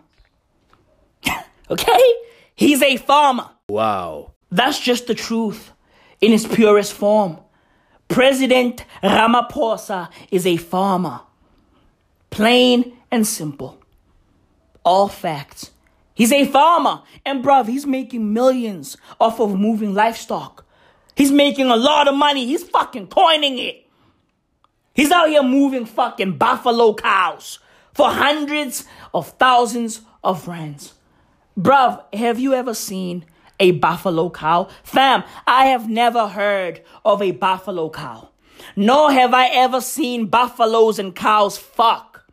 [1.70, 2.14] Okay?
[2.56, 3.50] He's a farmer.
[3.70, 4.32] Wow.
[4.50, 5.74] That's just the truth
[6.22, 7.40] in its purest form.
[8.08, 11.22] President Ramaphosa is a farmer.
[12.30, 13.78] Plain and simple.
[14.86, 15.72] All facts.
[16.14, 17.02] He's a farmer.
[17.26, 20.66] And bruv, he's making millions off of moving livestock.
[21.16, 22.46] He's making a lot of money.
[22.46, 23.86] He's fucking coining it.
[24.94, 27.60] He's out here moving fucking buffalo cows
[27.94, 30.94] for hundreds of thousands of rands.
[31.60, 33.26] Bruv, have you ever seen
[33.60, 34.70] a buffalo cow?
[34.84, 38.30] Fam, I have never heard of a buffalo cow.
[38.76, 42.26] Nor have I ever seen buffaloes and cows fuck.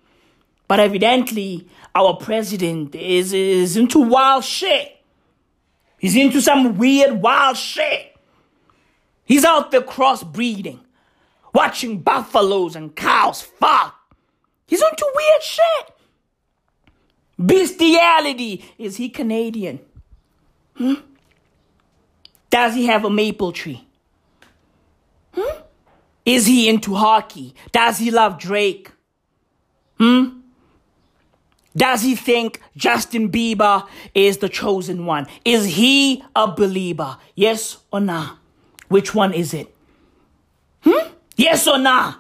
[0.69, 4.91] But evidently, our president is, is into wild shit.
[5.99, 8.17] He's into some weird, wild shit.
[9.25, 10.81] He's out there crossbreeding,
[11.55, 13.95] watching buffaloes and cows fuck.
[14.67, 15.95] He's into weird shit.
[17.39, 18.65] Bestiality.
[18.79, 19.81] Is he Canadian?
[20.77, 20.95] Hmm?
[22.55, 23.85] Does he have a maple tree?
[25.33, 25.63] Hmm?
[26.25, 27.53] Is he into hockey?
[27.73, 28.93] Does he love Drake?
[29.99, 30.39] Hmm?
[31.77, 35.27] Does he think Justin Bieber is the chosen one?
[35.45, 37.19] Is he a believer?
[37.35, 38.37] Yes or nah?
[38.87, 39.75] Which one is it?
[40.85, 41.09] Hmm?
[41.37, 42.15] Yes or nah?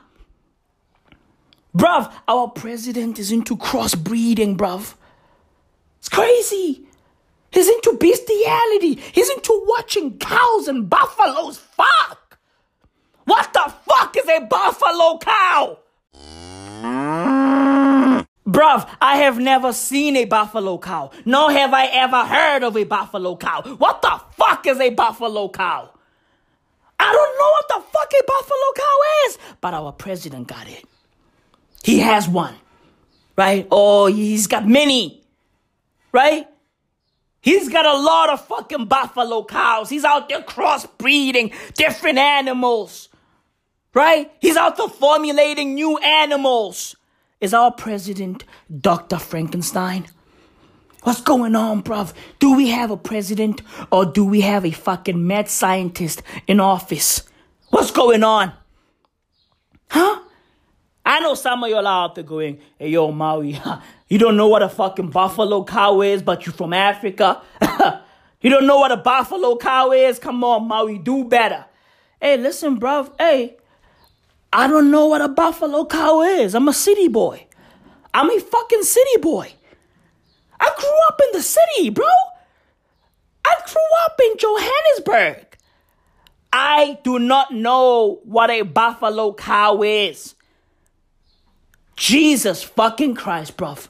[1.76, 4.96] Bruv, our president is into crossbreeding, bruv.
[6.00, 6.88] It's crazy.
[7.54, 8.96] He's into bestiality.
[9.12, 12.38] He's into watching cows and buffaloes fuck.
[13.24, 15.78] What the fuck is a buffalo cow?
[18.46, 22.84] Bruv, I have never seen a buffalo cow, nor have I ever heard of a
[22.84, 23.62] buffalo cow.
[23.62, 25.90] What the fuck is a buffalo cow?
[26.98, 30.84] I don't know what the fuck a buffalo cow is, but our president got it.
[31.84, 32.54] He has one,
[33.36, 33.66] right?
[33.70, 35.22] Oh, he's got many,
[36.12, 36.48] right?
[37.44, 39.90] He's got a lot of fucking buffalo cows.
[39.90, 43.10] He's out there crossbreeding different animals,
[43.92, 44.32] right?
[44.40, 46.96] He's out there formulating new animals.
[47.42, 48.44] Is our president
[48.80, 49.18] Dr.
[49.18, 50.06] Frankenstein?
[51.02, 52.14] What's going on, bruv?
[52.38, 53.60] Do we have a president
[53.92, 57.24] or do we have a fucking mad scientist in office?
[57.68, 58.54] What's going on?
[59.90, 60.22] Huh?
[61.04, 63.60] I know some of y'all out there going, hey, yo, Maui,
[64.08, 67.42] you don't know what a fucking buffalo cow is, but you're from Africa.
[68.40, 70.18] you don't know what a buffalo cow is?
[70.18, 71.66] Come on, Maui, do better.
[72.20, 73.12] Hey, listen, bruv.
[73.18, 73.56] Hey,
[74.52, 76.54] I don't know what a buffalo cow is.
[76.54, 77.46] I'm a city boy.
[78.14, 79.52] I'm a fucking city boy.
[80.60, 82.06] I grew up in the city, bro.
[83.44, 85.58] I grew up in Johannesburg.
[86.52, 90.34] I do not know what a buffalo cow is.
[91.96, 93.88] Jesus fucking Christ, bruv.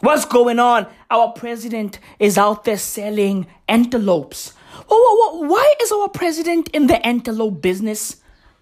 [0.00, 0.86] What's going on?
[1.10, 4.52] Our president is out there selling antelopes.
[4.86, 5.48] Whoa, whoa, whoa.
[5.48, 8.16] Why is our president in the antelope business?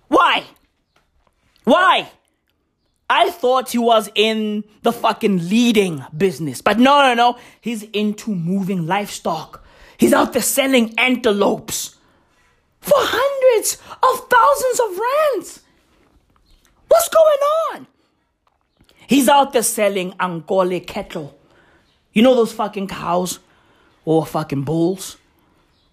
[0.08, 0.44] Why?
[1.64, 2.10] Why?
[3.08, 6.60] I thought he was in the fucking leading business.
[6.60, 7.38] But no, no, no.
[7.60, 9.64] He's into moving livestock.
[9.98, 11.96] He's out there selling antelopes
[12.80, 15.60] for hundreds of thousands of rands.
[16.88, 17.86] What's going on?
[19.06, 21.38] He's out there selling Ankole cattle.
[22.12, 23.38] You know those fucking cows
[24.04, 25.16] or fucking bulls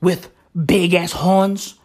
[0.02, 0.32] with
[0.66, 1.76] big ass horns?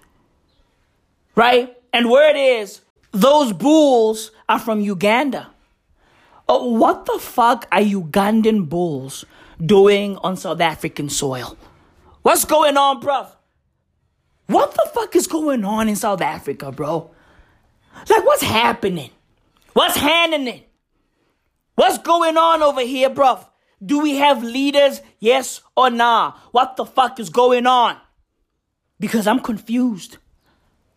[1.35, 1.77] Right?
[1.93, 5.49] And where it is, those bulls are from Uganda.
[6.49, 9.25] Uh, what the fuck are Ugandan bulls
[9.65, 11.57] doing on South African soil?
[12.23, 13.29] What's going on, bruv?
[14.47, 17.11] What the fuck is going on in South Africa, bro?
[18.09, 19.11] Like, what's happening?
[19.75, 20.63] What's happening?
[21.79, 23.47] What's going on over here, bruv?
[23.87, 25.01] Do we have leaders?
[25.21, 26.33] Yes or nah?
[26.51, 27.97] What the fuck is going on?
[28.99, 30.17] Because I'm confused.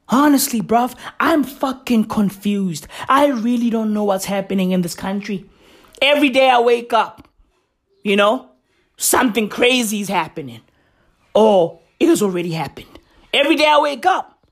[0.10, 2.88] Honestly, bruv, I'm fucking confused.
[3.08, 5.46] I really don't know what's happening in this country.
[6.02, 7.28] Every day I wake up,
[8.02, 8.50] you know,
[8.98, 10.62] something crazy is happening.
[11.36, 12.98] Or it has already happened.
[13.32, 14.48] Every day I wake up.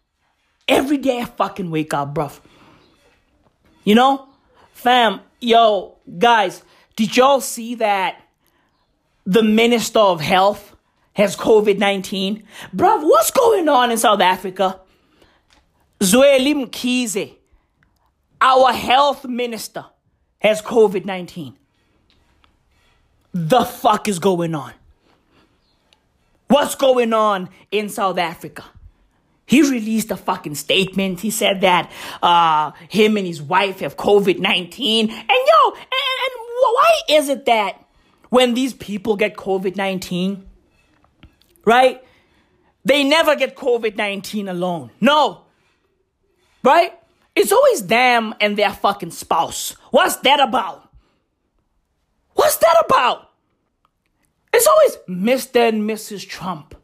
[0.67, 2.39] Every day I fucking wake up, bruv.
[3.83, 4.29] You know?
[4.73, 6.63] Fam, yo, guys,
[6.95, 8.21] did y'all see that
[9.25, 10.75] the Minister of Health
[11.13, 12.43] has COVID 19?
[12.75, 14.79] Bruv, what's going on in South Africa?
[15.99, 17.35] Zweli Mkhize,
[18.41, 19.85] our health minister,
[20.39, 21.57] has COVID 19.
[23.33, 24.73] The fuck is going on?
[26.47, 28.63] What's going on in South Africa?
[29.49, 31.21] He released a fucking statement.
[31.21, 31.91] He said that
[32.21, 35.09] uh, him and his wife have COVID 19.
[35.09, 37.83] And yo, and, and why is it that
[38.29, 40.47] when these people get COVID 19,
[41.65, 42.03] right?
[42.85, 44.91] They never get COVID 19 alone.
[45.01, 45.45] No.
[46.63, 46.93] Right?
[47.35, 49.71] It's always them and their fucking spouse.
[49.89, 50.91] What's that about?
[52.33, 53.31] What's that about?
[54.53, 55.69] It's always Mr.
[55.69, 56.27] and Mrs.
[56.27, 56.75] Trump.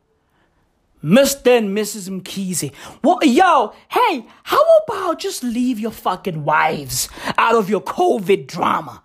[1.06, 1.56] Mr.
[1.60, 2.10] and Mrs.
[2.10, 2.74] Mkhize.
[3.03, 9.03] Well, yo, hey, how about just leave your fucking wives out of your COVID drama?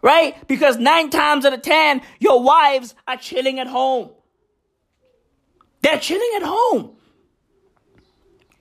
[0.00, 0.46] Right?
[0.46, 4.10] Because nine times out of ten, your wives are chilling at home.
[5.82, 6.96] They're chilling at home.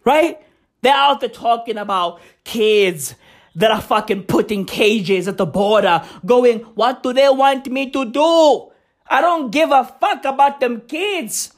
[0.03, 0.41] Right?
[0.81, 3.13] They're out there talking about kids
[3.53, 7.91] that are fucking put in cages at the border, going, What do they want me
[7.91, 8.71] to do?
[9.09, 11.53] I don't give a fuck about them kids.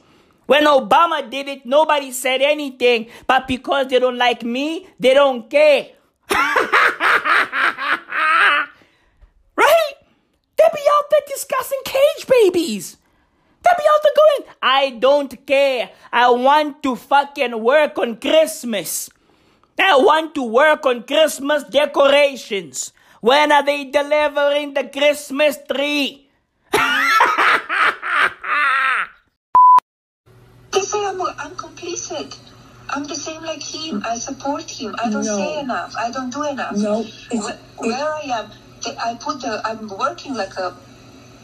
[0.50, 3.06] When Obama did it, nobody said anything.
[3.24, 5.90] But because they don't like me, they don't care.
[9.54, 9.94] right?
[10.58, 12.96] They be out there discussing cage babies.
[13.62, 15.90] They be out there going, I don't care.
[16.12, 19.08] I want to fucking work on Christmas.
[19.78, 22.92] I want to work on Christmas decorations.
[23.20, 26.28] When are they delivering the Christmas tree?
[30.72, 32.36] They say I'm, I'm complicit.
[32.90, 34.02] I'm the same like him.
[34.04, 34.94] I support him.
[34.98, 35.36] I don't No.
[35.38, 35.94] say enough.
[35.96, 36.72] I don't do enough.
[36.76, 38.50] No, it's- Where, where I am,
[39.00, 39.60] I put the.
[39.64, 40.74] I'm working like a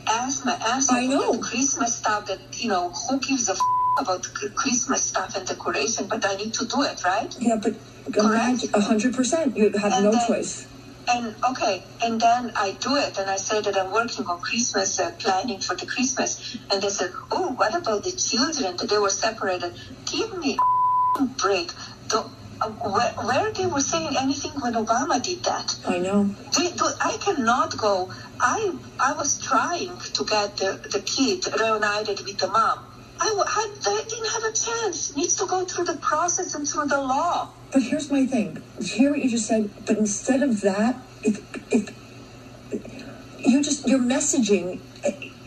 [0.08, 1.38] ass my ass I know.
[1.38, 2.26] Christmas stuff.
[2.26, 3.60] That you know, who gives a f-
[4.00, 4.22] about
[4.54, 6.06] Christmas stuff and decoration?
[6.06, 7.34] But I need to do it, right?
[7.38, 7.74] Yeah, but
[8.12, 8.64] Correct.
[8.74, 9.56] a hundred percent.
[9.56, 10.66] You have And no then- choice.
[11.09, 14.98] And okay, and then I do it, and I say that I'm working on Christmas,
[14.98, 18.76] uh, planning for the Christmas, and they said, "Oh, what about the children?
[18.76, 19.72] That they were separated?
[20.11, 20.57] Give me
[21.18, 21.70] a break."
[22.59, 25.76] Uh, where, where they were saying anything when Obama did that?
[25.86, 26.24] I know.
[26.57, 28.11] They, do, I cannot go.
[28.40, 32.95] I I was trying to get the, the kid reunited with the mom.
[33.20, 35.10] I, I, I didn't have a chance.
[35.10, 37.48] It Needs to go through the process and through the law.
[37.72, 38.62] But here's my thing.
[38.80, 39.70] Hear what you just said.
[39.86, 41.40] But instead of that, if
[41.72, 41.90] if
[43.46, 44.80] you just your messaging,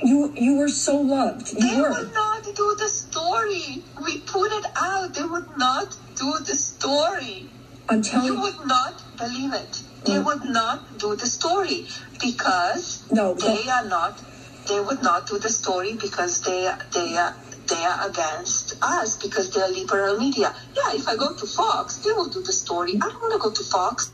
[0.04, 1.56] you you were so loved.
[1.60, 1.90] They You were.
[1.92, 3.84] would not do the story.
[4.04, 5.14] We put it out.
[5.14, 7.50] They would not do the story.
[7.90, 8.40] I'm telling you.
[8.42, 9.82] would not believe it.
[10.06, 10.26] They Mm.
[10.26, 11.88] would not do the story
[12.22, 14.14] because No, they are not.
[14.68, 16.62] They would not do the story because they
[16.94, 17.34] they are
[17.70, 20.56] they are against us because they are liberal media.
[20.76, 22.96] Yeah, if I go to Fox, they will do the story.
[22.96, 24.12] I don't want to go to Fox.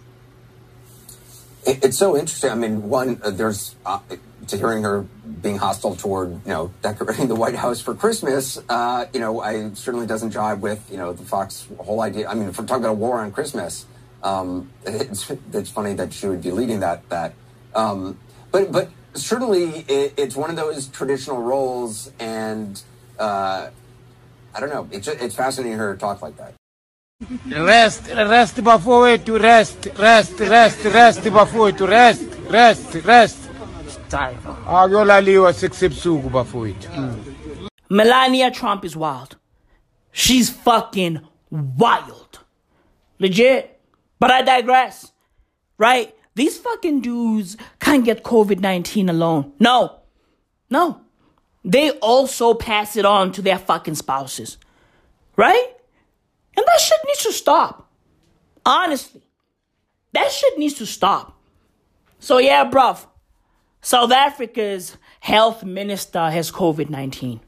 [1.66, 2.52] It, it's so interesting.
[2.52, 4.00] I mean, one, uh, there's uh,
[4.48, 5.02] to hearing her
[5.42, 8.60] being hostile toward you know decorating the White House for Christmas.
[8.70, 12.28] Uh, you know, I certainly doesn't jive with you know the Fox whole idea.
[12.28, 13.86] I mean, if we're talking about a war on Christmas,
[14.24, 17.34] um, it's it's funny that she would be leading that that.
[17.74, 18.20] Um,
[18.52, 22.82] but but certainly it, it's one of those traditional roles, and
[23.20, 23.70] uh,
[24.54, 24.88] I don't know.
[24.92, 26.54] It's it's fascinating to hear her talk like that.
[27.48, 33.38] Rest, rest bafoito, rest, rest, rest, rest bafoito, rest, rest, rest.
[34.10, 34.36] Sorry.
[34.68, 36.90] Akuyolaliwa sekusebusuku bafoito.
[37.90, 39.38] Melania Trump is wild.
[40.12, 41.20] She's fucking
[41.52, 42.40] wild.
[43.20, 43.80] Legit.
[44.20, 45.12] But I digress.
[45.78, 46.14] Right?
[46.36, 49.54] These fucking dudes can't get COVID 19 alone.
[49.60, 50.02] No.
[50.70, 51.02] No.
[51.66, 54.58] They also pass it on to their fucking spouses.
[55.36, 55.68] Right?
[56.56, 57.90] And that shit needs to stop.
[58.64, 59.24] Honestly.
[60.14, 61.36] That shit needs to stop.
[62.20, 63.06] So, yeah, bruv.
[63.82, 67.42] South Africa's health minister has COVID 19.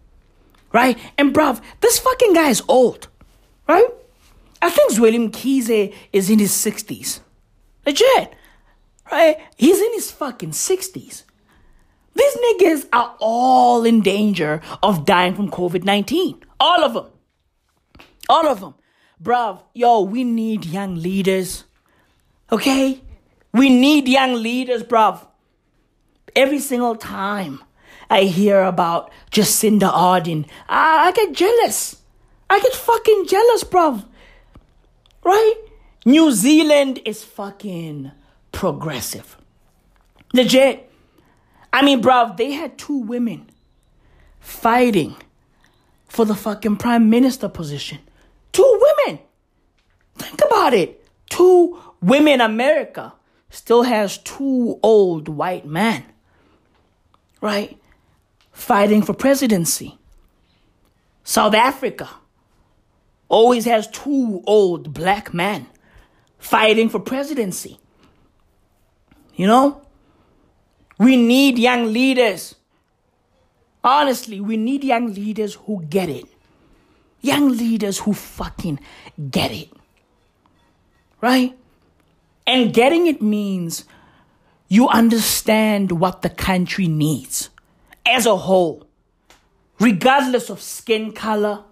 [0.74, 0.98] Right?
[1.18, 3.08] And, bruv, this fucking guy is old.
[3.70, 3.88] Right?
[4.62, 7.20] I think Zweli Mkhize is in his 60s.
[7.86, 8.34] Legit.
[9.12, 9.38] Right?
[9.56, 11.24] He's in his fucking 60s.
[12.18, 16.44] These niggas are all in danger of dying from COVID 19.
[16.60, 17.06] All of them.
[18.28, 18.74] All of them.
[19.22, 21.66] Bruv, yo, we need young leaders.
[22.52, 23.02] Okay?
[23.54, 25.26] We need young leaders, bruv.
[26.36, 27.64] Every single time
[28.10, 32.02] I hear about Jacinda Ardern, I, I get jealous.
[32.50, 34.06] I get fucking jealous, bruv.
[35.24, 35.56] Right?
[36.06, 38.12] New Zealand is fucking
[38.52, 39.38] progressive.
[40.34, 40.87] Legit.
[41.72, 43.50] I mean, bruv, they had two women
[44.40, 45.16] fighting
[46.08, 48.00] for the fucking prime minister position.
[48.52, 49.20] Two women.
[50.18, 51.06] Think about it.
[51.30, 53.14] Two women America
[53.50, 56.04] still has two old white men.
[57.42, 57.78] Right?
[58.52, 59.98] Fighting for presidency.
[61.24, 62.10] South Africa
[63.30, 65.68] always has two old black men
[66.40, 67.80] fighting for presidency.
[69.36, 69.82] You know?
[70.98, 72.56] We need young leaders.
[73.84, 76.26] Honestly, we need young leaders who get it.
[77.22, 78.80] Young leaders who fucking
[79.30, 79.70] get it.
[81.22, 81.58] Right?
[82.46, 83.86] And getting it means
[84.68, 87.50] you understand what the country needs
[88.06, 88.88] as a whole,
[89.80, 91.64] regardless of skin color,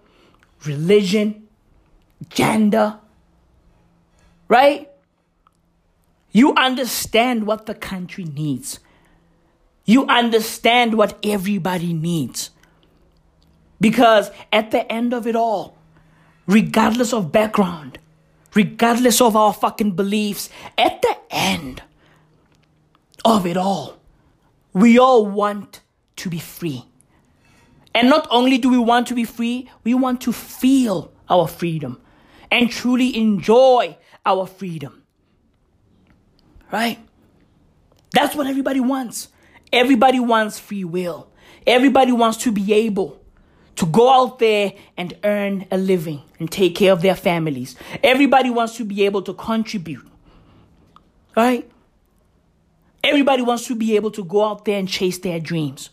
[0.64, 1.48] religion,
[2.28, 2.98] gender,
[4.48, 4.90] right?
[6.32, 8.80] You understand what the country needs.
[9.86, 12.50] You understand what everybody needs.
[13.80, 15.78] Because at the end of it all,
[16.46, 17.98] regardless of background,
[18.54, 21.82] regardless of our fucking beliefs, at the end
[23.24, 23.96] of it all,
[24.72, 25.80] we all want
[26.16, 26.84] to be free.
[27.94, 32.00] And not only do we want to be free, we want to feel our freedom
[32.50, 35.02] and truly enjoy our freedom.
[36.72, 36.98] Right?
[38.12, 39.28] That's what everybody wants.
[39.72, 41.28] Everybody wants free will.
[41.66, 43.20] Everybody wants to be able
[43.76, 47.76] to go out there and earn a living and take care of their families.
[48.02, 50.06] Everybody wants to be able to contribute.
[51.36, 51.70] Right?
[53.04, 55.90] Everybody wants to be able to go out there and chase their dreams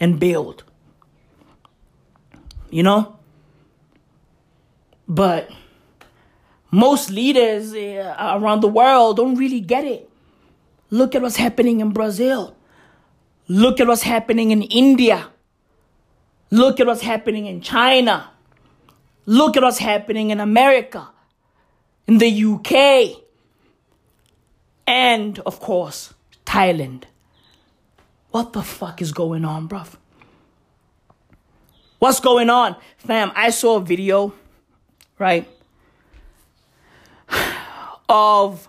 [0.00, 0.64] and build.
[2.70, 3.16] You know?
[5.06, 5.50] But
[6.70, 10.10] most leaders uh, around the world don't really get it.
[10.90, 12.56] Look at what's happening in Brazil.
[13.48, 15.30] Look at what's happening in India.
[16.50, 18.30] Look at what's happening in China.
[19.24, 21.08] Look at what's happening in America,
[22.06, 23.22] in the UK,
[24.86, 26.14] and of course,
[26.46, 27.04] Thailand.
[28.30, 29.96] What the fuck is going on, bruv?
[31.98, 32.76] What's going on?
[32.96, 34.32] Fam, I saw a video,
[35.18, 35.46] right,
[38.08, 38.68] of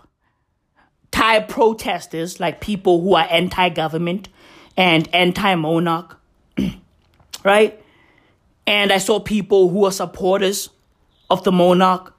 [1.11, 4.29] Thai protesters, like people who are anti government
[4.79, 6.17] and anti monarch,
[7.43, 7.83] right?
[8.65, 10.69] And I saw people who are supporters
[11.29, 12.15] of the monarch.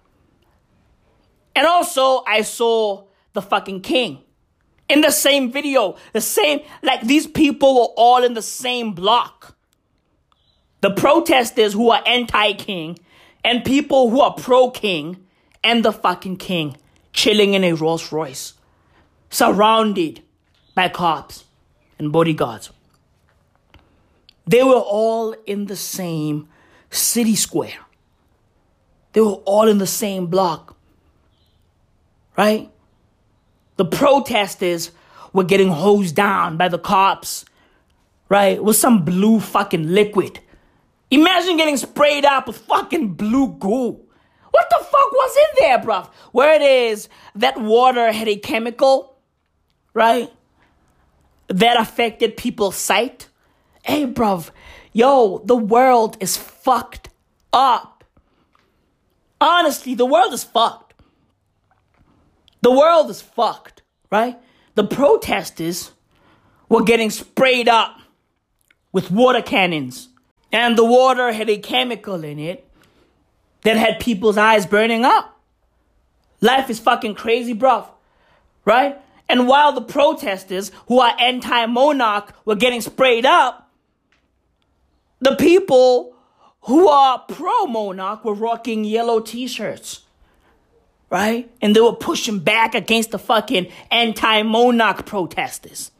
[1.56, 4.20] And also, I saw the fucking king
[4.90, 5.96] in the same video.
[6.12, 9.56] The same, like these people were all in the same block.
[10.82, 12.98] The protesters who are anti king
[13.42, 15.24] and people who are pro king
[15.64, 16.76] and the fucking king
[17.14, 18.52] chilling in a Rolls Royce,
[19.30, 20.22] surrounded
[20.74, 21.44] by cops
[22.00, 22.70] and bodyguards.
[24.46, 26.48] They were all in the same
[26.90, 27.78] city square.
[29.12, 30.76] They were all in the same block.
[32.36, 32.70] Right?
[33.76, 34.90] The protesters
[35.32, 37.44] were getting hosed down by the cops,
[38.28, 38.62] right?
[38.62, 40.40] With some blue fucking liquid.
[41.10, 44.00] Imagine getting sprayed up with fucking blue goo.
[44.50, 46.08] What the fuck was in there, bruv?
[46.32, 49.16] Where it is that water had a chemical,
[49.94, 50.32] right?
[51.50, 53.28] That affected people's sight.
[53.82, 54.50] Hey, bruv,
[54.92, 57.08] yo, the world is fucked
[57.52, 58.04] up.
[59.40, 60.94] Honestly, the world is fucked.
[62.62, 64.38] The world is fucked, right?
[64.76, 65.90] The protesters
[66.68, 67.98] were getting sprayed up
[68.92, 70.08] with water cannons,
[70.52, 72.66] and the water had a chemical in it
[73.62, 75.40] that had people's eyes burning up.
[76.40, 77.88] Life is fucking crazy, bruv,
[78.64, 78.98] right?
[79.30, 83.70] And while the protesters who are anti monarch were getting sprayed up,
[85.20, 86.16] the people
[86.62, 90.02] who are pro monarch were rocking yellow t shirts
[91.10, 91.50] right?
[91.60, 95.90] And they were pushing back against the fucking anti monarch protesters,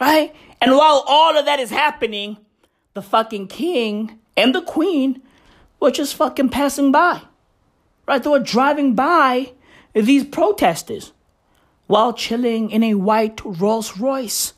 [0.00, 0.34] right?
[0.60, 2.36] And while all of that is happening,
[2.94, 5.22] the fucking king and the queen
[5.78, 7.22] were just fucking passing by,
[8.06, 8.22] right?
[8.22, 9.52] They were driving by
[9.94, 11.12] these protesters
[11.90, 14.52] while chilling in a white Rolls Royce.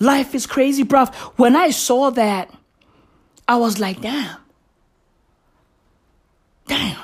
[0.00, 1.14] Life is crazy, bruv.
[1.36, 2.50] When I saw that,
[3.46, 4.38] I was like, damn.
[6.66, 6.96] Damn.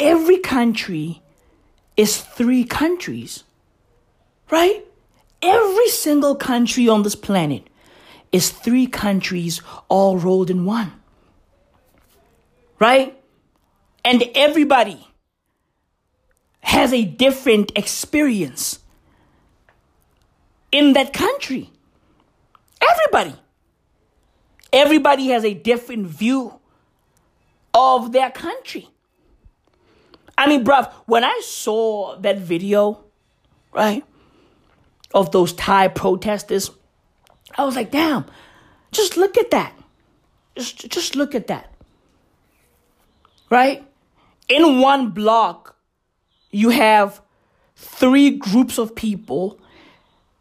[0.00, 1.22] Every country
[1.96, 3.44] is three countries,
[4.50, 4.84] right?
[5.40, 7.68] Every single country on this planet
[8.32, 10.92] is three countries all rolled in one,
[12.80, 13.16] right?
[14.04, 15.06] And everybody
[16.62, 18.80] has a different experience
[20.72, 21.70] in that country.
[22.80, 23.34] Everybody.
[24.72, 26.60] Everybody has a different view
[27.74, 28.88] of their country.
[30.38, 33.04] I mean, bruv, when I saw that video,
[33.72, 34.04] right,
[35.12, 36.70] of those Thai protesters,
[37.58, 38.24] I was like, damn,
[38.92, 39.74] just look at that.
[40.56, 41.72] Just, just look at that.
[43.50, 43.84] Right?
[44.48, 45.76] In one block,
[46.50, 47.20] you have
[47.76, 49.58] three groups of people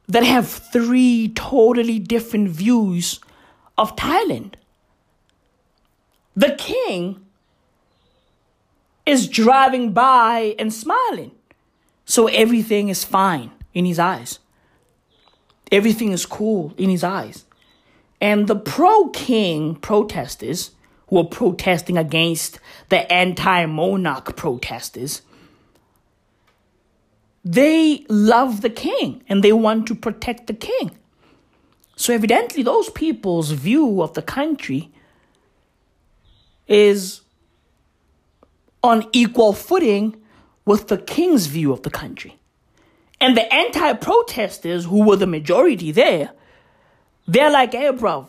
[0.08, 3.20] that have three totally different views
[3.78, 4.56] of Thailand.
[6.36, 7.26] The king
[9.06, 11.32] is driving by and smiling.
[12.06, 14.40] So everything is fine in his eyes.
[15.72, 17.46] Everything is cool in his eyes.
[18.20, 20.72] And the pro king protesters
[21.08, 22.60] who are protesting against
[22.90, 25.22] the anti monarch protesters,
[27.50, 30.92] they love the king and they want to protect the king.
[31.96, 34.92] So, evidently, those people's view of the country
[36.68, 37.22] is
[38.84, 40.16] on equal footing
[40.64, 42.38] with the king's view of the country.
[43.20, 46.32] And the anti protesters, who were the majority there,
[47.28, 48.28] they're like, hey, bruv,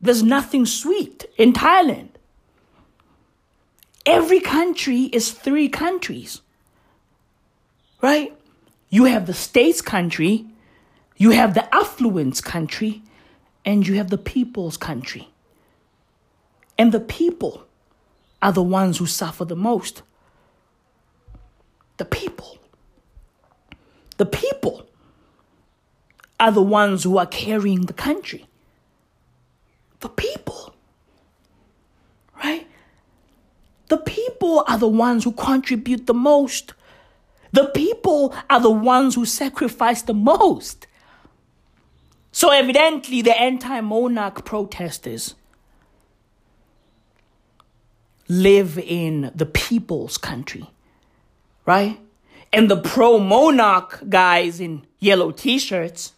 [0.00, 2.10] there's nothing sweet in Thailand.
[4.06, 6.40] Every country is three countries,
[8.00, 8.32] right?
[8.90, 10.46] You have the states country,
[11.16, 13.02] you have the affluence country,
[13.64, 15.28] and you have the people's country.
[16.76, 17.64] And the people
[18.42, 20.02] are the ones who suffer the most.
[21.98, 22.58] The people.
[24.16, 24.86] The people
[26.40, 28.46] are the ones who are carrying the country.
[30.00, 30.74] The people.
[32.42, 32.66] Right?
[33.88, 36.72] The people are the ones who contribute the most.
[37.52, 40.86] The people are the ones who sacrifice the most.
[42.32, 45.34] So, evidently, the anti monarch protesters
[48.28, 50.70] live in the people's country,
[51.66, 51.98] right?
[52.52, 56.12] And the pro monarch guys in yellow t shirts,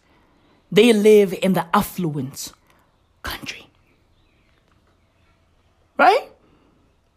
[0.71, 2.51] they live in the affluent
[3.23, 3.67] country,
[5.97, 6.29] right?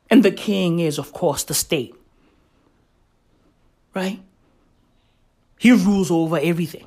[0.08, 1.94] And the king is, of course, the state,
[3.96, 4.20] right?
[5.58, 6.86] He rules over everything.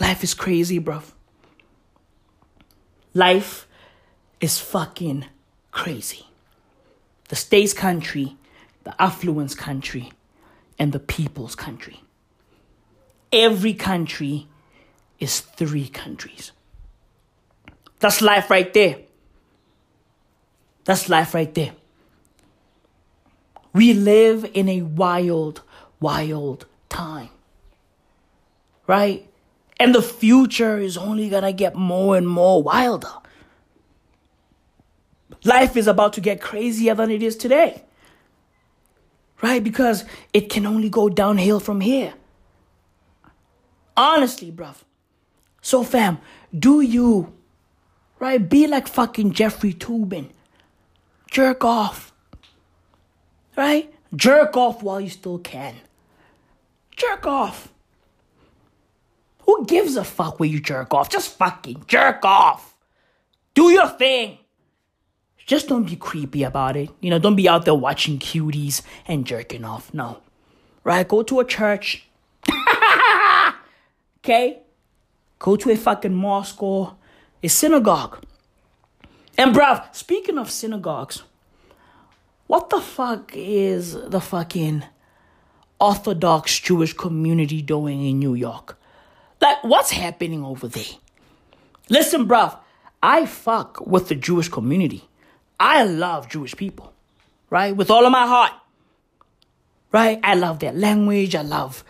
[0.00, 1.04] Life is crazy, bruv.
[3.14, 3.66] Life
[4.40, 5.26] is fucking
[5.70, 6.26] crazy.
[7.28, 8.36] The state's country,
[8.84, 10.12] the affluence country,
[10.78, 12.02] and the people's country.
[13.32, 14.48] Every country
[15.18, 16.52] is three countries.
[18.00, 18.98] That's life right there.
[20.84, 21.72] That's life right there.
[23.76, 25.60] We live in a wild,
[26.00, 27.28] wild time.
[28.86, 29.28] Right?
[29.78, 33.12] And the future is only gonna get more and more wilder.
[35.44, 37.82] Life is about to get crazier than it is today.
[39.42, 39.62] Right?
[39.62, 42.14] Because it can only go downhill from here.
[43.94, 44.76] Honestly, bruv.
[45.60, 46.16] So, fam,
[46.58, 47.34] do you,
[48.20, 50.30] right, be like fucking Jeffrey Toobin.
[51.30, 52.05] Jerk off.
[53.56, 53.92] Right?
[54.14, 55.74] Jerk off while you still can.
[56.94, 57.72] Jerk off.
[59.40, 61.08] Who gives a fuck where you jerk off?
[61.08, 62.74] Just fucking jerk off.
[63.54, 64.38] Do your thing.
[65.46, 66.90] Just don't be creepy about it.
[67.00, 69.94] You know, don't be out there watching cuties and jerking off.
[69.94, 70.18] No.
[70.82, 71.06] Right?
[71.06, 72.06] Go to a church.
[74.18, 74.62] okay?
[75.38, 76.96] Go to a fucking mosque or
[77.42, 78.24] a synagogue.
[79.38, 81.22] And bruv, speaking of synagogues,
[82.46, 84.84] what the fuck is the fucking
[85.80, 88.78] Orthodox Jewish community doing in New York?
[89.40, 90.84] Like, what's happening over there?
[91.88, 92.58] Listen, bruv,
[93.02, 95.08] I fuck with the Jewish community.
[95.58, 96.92] I love Jewish people,
[97.50, 97.74] right?
[97.74, 98.52] With all of my heart,
[99.92, 100.18] right?
[100.22, 101.34] I love their language.
[101.34, 101.84] I love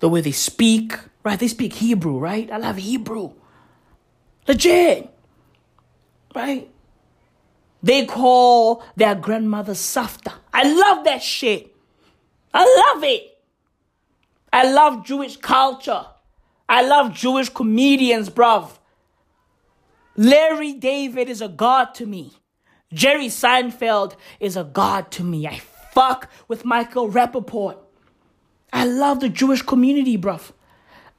[0.00, 0.94] the way they speak,
[1.24, 1.38] right?
[1.38, 2.50] They speak Hebrew, right?
[2.50, 3.32] I love Hebrew.
[4.48, 5.08] Legit,
[6.34, 6.71] right?
[7.82, 10.34] They call their grandmother Safta.
[10.52, 11.74] I love that shit.
[12.54, 13.38] I love it.
[14.52, 16.04] I love Jewish culture.
[16.68, 18.78] I love Jewish comedians, bruv.
[20.16, 22.32] Larry David is a god to me.
[22.92, 25.46] Jerry Seinfeld is a god to me.
[25.46, 25.58] I
[25.92, 27.78] fuck with Michael Rapaport.
[28.72, 30.52] I love the Jewish community, bruv.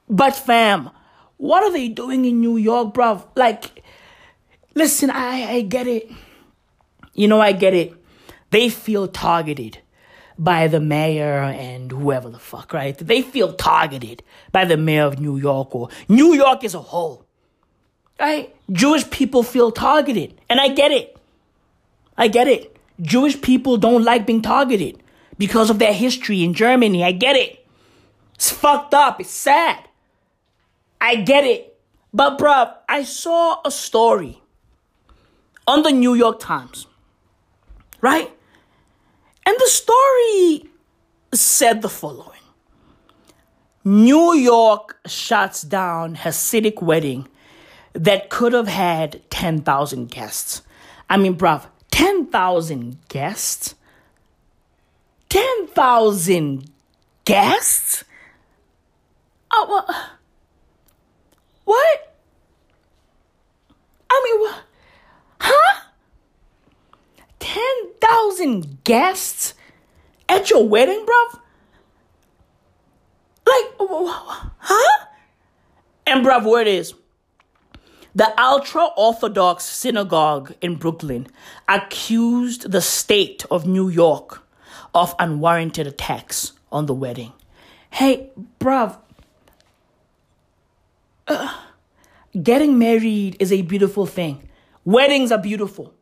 [0.08, 0.90] But fam,
[1.36, 3.26] what are they doing in New York, bruv?
[3.34, 3.82] Like,
[4.74, 6.10] listen, I, I get it.
[7.14, 7.94] You know, I get it.
[8.50, 9.78] They feel targeted
[10.38, 12.96] by the mayor and whoever the fuck, right?
[12.98, 14.22] They feel targeted
[14.52, 17.24] by the mayor of New York or New York as a whole.
[18.18, 18.54] Right?
[18.70, 20.40] Jewish people feel targeted.
[20.48, 21.16] And I get it.
[22.16, 22.76] I get it.
[23.00, 25.02] Jewish people don't like being targeted
[25.36, 27.02] because of their history in Germany.
[27.02, 27.66] I get it.
[28.34, 29.20] It's fucked up.
[29.20, 29.78] It's sad.
[31.00, 31.76] I get it.
[32.12, 34.40] But, bruh, I saw a story
[35.66, 36.86] on the New York Times,
[38.04, 38.30] right?
[39.46, 40.68] And the story
[41.32, 42.44] said the following
[43.82, 47.26] New York shuts down Hasidic wedding
[47.94, 50.60] that could have had 10,000 guests.
[51.08, 53.74] I mean, bruv, 10,000 guests?
[55.30, 56.70] 10,000
[57.24, 58.04] guests?
[59.50, 60.06] Uh, oh, well,
[61.64, 62.16] what?
[64.10, 64.62] I mean, what?
[65.40, 65.83] Huh?
[67.44, 69.52] 10,000 guests
[70.30, 71.40] at your wedding, bruv?
[73.46, 75.06] Like, huh?
[76.06, 76.94] And bruv, where it is?
[78.14, 81.26] The ultra Orthodox synagogue in Brooklyn
[81.68, 84.42] accused the state of New York
[84.94, 87.34] of unwarranted attacks on the wedding.
[87.90, 88.96] Hey, bruv,
[91.28, 91.54] uh,
[92.42, 94.48] getting married is a beautiful thing.
[94.86, 95.92] Weddings are beautiful,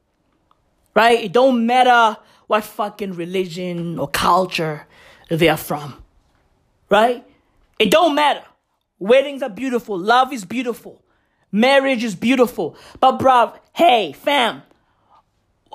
[0.95, 1.25] right?
[1.25, 2.17] It don't matter
[2.47, 4.87] what fucking religion or culture
[5.29, 6.03] they're from,
[6.91, 7.25] right?
[7.79, 8.45] It don't matter.
[8.99, 9.99] Weddings are beautiful.
[9.99, 11.03] Love is beautiful.
[11.51, 12.77] Marriage is beautiful.
[13.01, 14.63] But, bruv, hey, fam,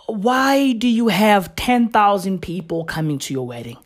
[0.07, 3.77] why do you have 10,000 people coming to your wedding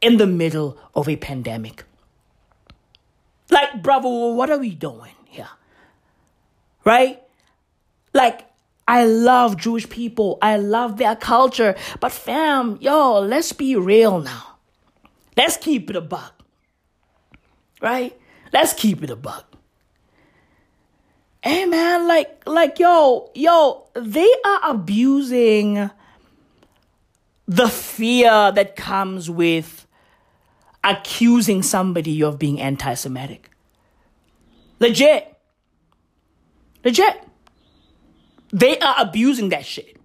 [0.00, 1.84] in the middle of a pandemic?
[3.50, 5.48] Like, bravo, what are we doing here?
[6.84, 7.22] Right?
[8.12, 8.46] Like,
[8.92, 10.38] I love Jewish people.
[10.42, 11.74] I love their culture.
[11.98, 14.58] But fam, yo, let's be real now.
[15.36, 16.34] Let's keep it a buck.
[17.80, 18.12] Right?
[18.52, 19.52] Let's keep it a buck
[21.42, 25.90] hey man, like, like, yo, yo, they are abusing
[27.46, 29.86] the fear that comes with
[30.84, 33.50] accusing somebody of being anti Semitic.
[34.78, 35.36] Legit.
[36.84, 37.28] Legit.
[38.52, 39.96] They are abusing that shit.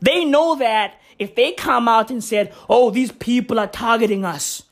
[0.00, 4.64] They know that if they come out and said, oh, these people are targeting us.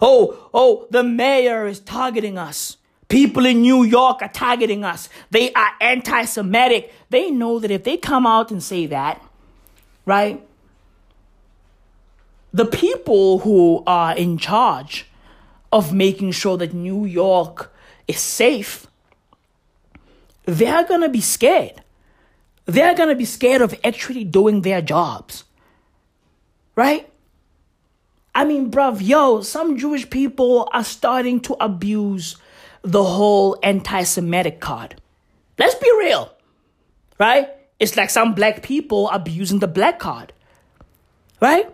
[0.00, 2.76] Oh, oh, the mayor is targeting us.
[3.08, 5.08] People in New York are targeting us.
[5.30, 6.92] They are anti Semitic.
[7.10, 9.22] They know that if they come out and say that,
[10.04, 10.46] right?
[12.52, 15.06] The people who are in charge
[15.72, 17.74] of making sure that New York
[18.08, 18.86] is safe,
[20.44, 21.83] they're gonna be scared.
[22.66, 25.44] They're gonna be scared of actually doing their jobs.
[26.76, 27.10] Right?
[28.34, 32.36] I mean, bruv, yo, some Jewish people are starting to abuse
[32.82, 35.00] the whole anti Semitic card.
[35.58, 36.32] Let's be real,
[37.20, 37.48] right?
[37.78, 40.32] It's like some black people abusing the black card,
[41.40, 41.70] right?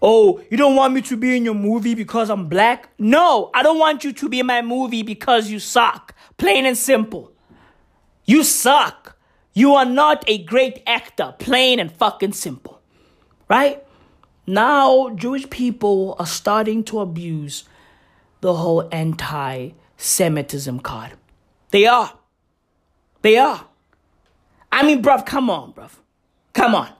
[0.00, 2.90] Oh, you don't want me to be in your movie because I'm black?
[2.98, 6.14] No, I don't want you to be in my movie because you suck.
[6.36, 7.32] Plain and simple.
[8.26, 9.15] You suck.
[9.56, 11.34] You are not a great actor.
[11.38, 12.78] Plain and fucking simple.
[13.48, 13.82] Right?
[14.46, 17.64] Now, Jewish people are starting to abuse
[18.42, 21.12] the whole anti Semitism card.
[21.70, 22.12] They are.
[23.22, 23.64] They are.
[24.70, 25.92] I mean, bruv, come on, bruv.
[26.52, 26.92] Come on.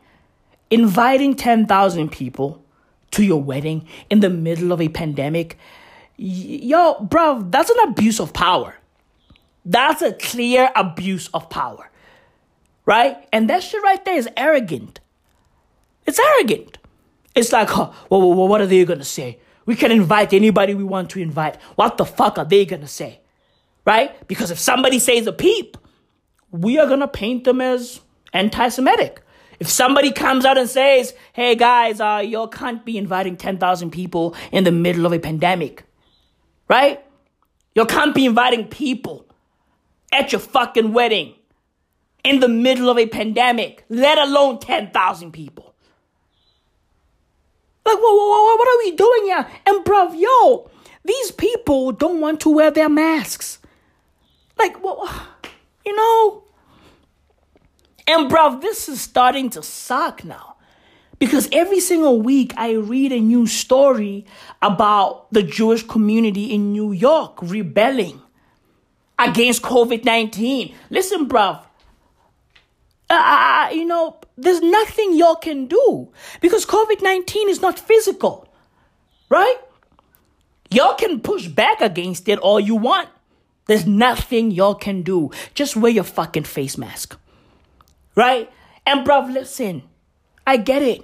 [0.71, 2.65] Inviting 10,000 people
[3.11, 5.59] to your wedding in the middle of a pandemic,
[6.17, 8.77] yo, bruv, that's an abuse of power.
[9.67, 11.91] That's a clear abuse of power.
[12.87, 13.17] Right?
[13.33, 15.01] And that shit right there is arrogant.
[16.07, 16.79] It's arrogant.
[17.35, 19.39] It's like, huh, well, well, what are they to say?
[19.67, 21.57] We can invite anybody we want to invite.
[21.75, 23.21] What the fuck are they gonna say?
[23.85, 24.27] Right?
[24.29, 25.77] Because if somebody says a peep,
[26.51, 28.01] we are gonna paint them as
[28.33, 29.21] anti Semitic.
[29.59, 34.35] If somebody comes out and says, hey guys, uh, you can't be inviting 10,000 people
[34.53, 35.85] in the middle of a pandemic,
[36.69, 37.03] right?
[37.75, 39.27] You can't be inviting people
[40.13, 41.35] at your fucking wedding
[42.27, 45.75] in the middle of a pandemic, let alone 10,000 people.
[47.85, 49.47] Like, whoa, whoa, whoa, what are we doing here?
[49.65, 50.69] And bruv, yo,
[51.05, 53.61] these people don't want to wear their masks.
[54.59, 55.09] Like, well,
[55.87, 56.43] you know?
[58.09, 60.57] And bruv, this is starting to suck now.
[61.21, 64.27] Because every single week I read a new story
[64.61, 68.21] about the Jewish community in New York rebelling
[69.17, 70.75] against COVID 19.
[70.91, 71.66] Listen, bruv,
[73.09, 77.79] uh, uh, uh, you know, there's nothing y'all can do because COVID 19 is not
[77.79, 78.49] physical,
[79.29, 79.57] right?
[80.71, 83.09] Y'all can push back against it all you want.
[83.67, 85.31] There's nothing y'all can do.
[85.55, 87.19] Just wear your fucking face mask,
[88.17, 88.51] right?
[88.85, 89.83] And, bruv, listen,
[90.47, 91.03] I get it.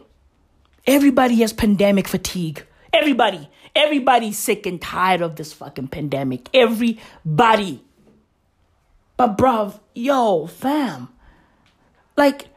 [0.87, 2.65] Everybody has pandemic fatigue.
[2.93, 3.49] Everybody.
[3.75, 6.49] Everybody's sick and tired of this fucking pandemic.
[6.53, 7.85] Everybody.
[9.17, 11.12] But, bruv, yo, fam
[12.17, 12.49] like,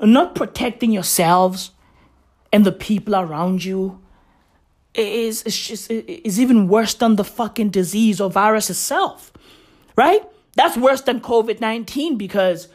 [0.00, 1.70] not protecting yourselves
[2.52, 4.00] and the people around you
[4.94, 9.32] is is just is even worse than the fucking disease or virus itself.
[9.96, 10.22] Right?
[10.54, 12.68] That's worse than COVID-19 because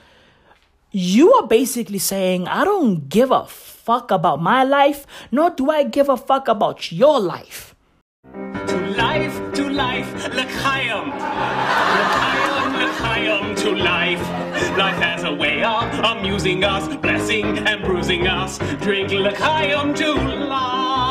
[0.92, 5.84] you are basically saying, I don't give a fuck about my life, nor do I
[5.84, 7.76] give a fuck about your life.
[8.34, 10.28] To life, to life.
[10.34, 11.12] L'chaim,
[12.78, 14.22] l'chaim, to life.
[14.78, 18.60] Life has a way of amusing us, blessing and bruising us.
[18.82, 21.08] Drink l'chaim to life.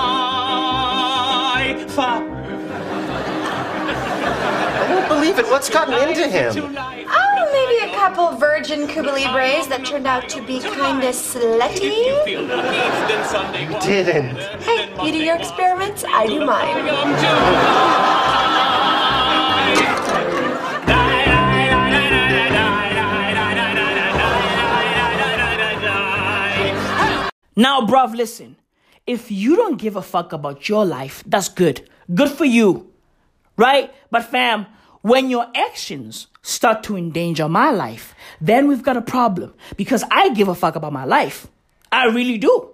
[4.78, 5.46] I don't believe it.
[5.46, 6.76] What's gotten into him?
[7.08, 12.24] Oh, maybe a couple virgin Cuba Libres that turned out to be kinda slutty.
[13.82, 14.36] Didn't.
[14.62, 16.86] Hey, you do your experiments, I do mine.
[27.56, 28.56] Now, bruv, listen.
[29.06, 31.88] If you don't give a fuck about your life, that's good.
[32.12, 32.92] Good for you.
[33.56, 33.92] Right?
[34.10, 34.66] But fam,
[35.00, 39.54] when your actions start to endanger my life, then we've got a problem.
[39.76, 41.46] Because I give a fuck about my life.
[41.90, 42.70] I really do.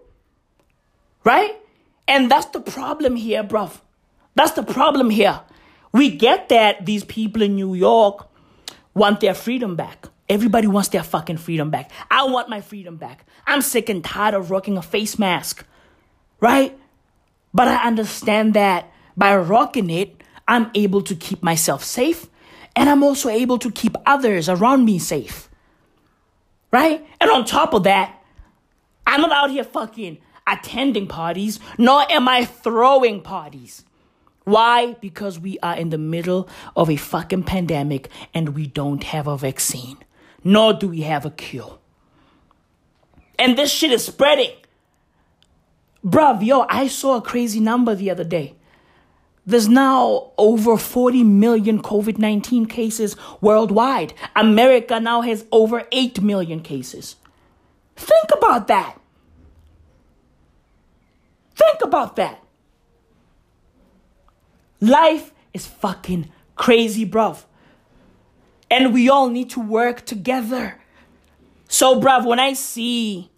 [1.22, 1.54] Right?
[2.09, 3.80] And that's the problem here, bruv.
[4.34, 5.40] That's the problem here.
[5.92, 8.28] We get that these people in New York
[8.94, 10.09] want their freedom back.
[10.32, 11.90] Everybody wants their fucking freedom back.
[12.10, 13.26] I want my freedom back.
[13.46, 15.66] I'm sick and tired of rocking a face mask.
[16.40, 16.74] Right?
[17.52, 22.30] But I understand that by rocking it, I'm able to keep myself safe
[22.74, 25.50] and I'm also able to keep others around me safe.
[26.70, 27.06] Right?
[27.20, 28.18] And on top of that,
[29.06, 33.84] I'm not out here fucking attending parties, nor am I throwing parties.
[34.44, 34.94] Why?
[34.94, 39.36] Because we are in the middle of a fucking pandemic and we don't have a
[39.36, 39.98] vaccine,
[40.44, 41.78] nor do we have a cure.
[43.39, 44.52] And this shit is spreading.
[46.05, 48.55] Bruv, yo, I saw a crazy number the other day.
[49.44, 54.14] There's now over 40 million COVID 19 cases worldwide.
[54.36, 57.16] America now has over 8 million cases.
[57.97, 59.01] Think about that.
[61.55, 62.43] Think about that.
[64.81, 67.44] Life is fucking crazy, bruv.
[68.73, 70.81] And we all need to work together.
[71.69, 73.31] So, bruv, when I see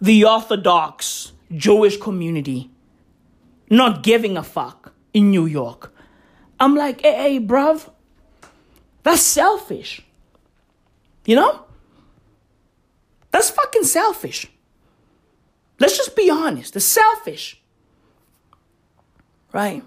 [0.00, 2.70] the Orthodox Jewish community
[3.68, 5.92] not giving a fuck in New York,
[6.60, 7.90] I'm like, hey, hey, bruv,
[9.02, 10.02] that's selfish.
[11.24, 11.64] You know?
[13.32, 14.46] That's fucking selfish.
[15.80, 16.76] Let's just be honest.
[16.76, 17.60] It's selfish.
[19.52, 19.82] Right?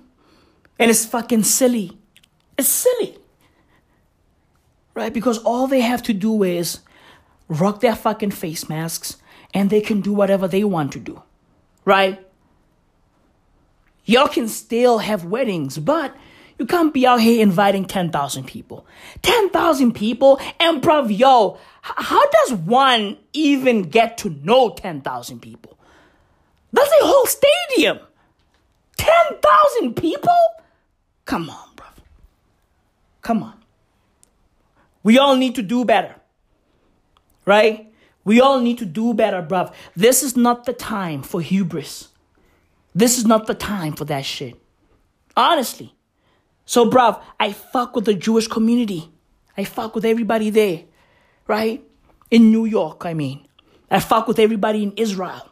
[0.78, 1.98] And it's fucking silly.
[2.58, 3.18] It's silly.
[5.00, 5.14] Right?
[5.14, 6.82] Because all they have to do is
[7.48, 9.16] rock their fucking face masks
[9.54, 11.24] and they can do whatever they want to do.
[11.86, 12.20] Right?
[14.04, 16.14] Y'all can still have weddings, but
[16.58, 18.86] you can't be out here inviting 10,000 people.
[19.22, 20.38] 10,000 people?
[20.60, 25.78] And bruv, yo, how does one even get to know 10,000 people?
[26.74, 28.00] That's a whole stadium.
[28.98, 30.38] 10,000 people?
[31.24, 32.04] Come on, bruv.
[33.22, 33.59] Come on.
[35.04, 36.16] We all need to do better.
[37.46, 37.92] Right?
[38.24, 39.74] We all need to do better, bruv.
[39.96, 42.10] This is not the time for hubris.
[42.94, 44.56] This is not the time for that shit.
[45.36, 45.96] Honestly.
[46.66, 49.10] So, bruv, I fuck with the Jewish community.
[49.58, 50.84] I fuck with everybody there.
[51.48, 51.84] Right?
[52.30, 53.48] In New York, I mean.
[53.90, 55.50] I fuck with everybody in Israel.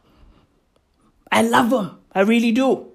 [1.32, 2.00] I love them.
[2.14, 2.92] I really do.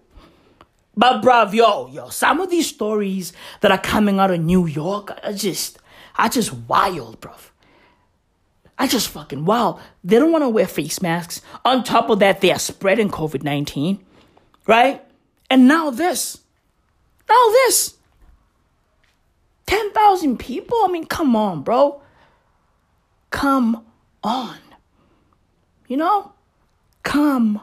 [0.97, 5.11] But bruv, yo, yo, some of these stories that are coming out of New York
[5.25, 5.79] are just,
[6.17, 7.33] are just wild, bro.
[8.79, 9.79] I just fucking wow.
[10.03, 11.41] They don't want to wear face masks.
[11.65, 14.05] On top of that, they are spreading COVID 19.
[14.67, 15.03] Right?
[15.51, 16.41] And now this.
[17.29, 17.97] Now this.
[19.67, 20.79] 10,000 people?
[20.85, 22.03] I mean, come on, bro.
[23.31, 23.85] Come
[24.23, 24.59] on.
[25.87, 26.33] You know?
[27.03, 27.61] Come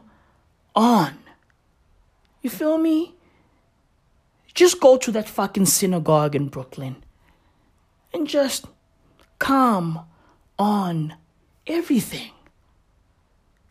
[0.75, 1.17] on.
[2.41, 3.15] You feel me?
[4.53, 7.03] Just go to that fucking synagogue in Brooklyn
[8.13, 8.65] and just
[9.37, 10.05] come
[10.57, 11.15] on
[11.67, 12.31] everything.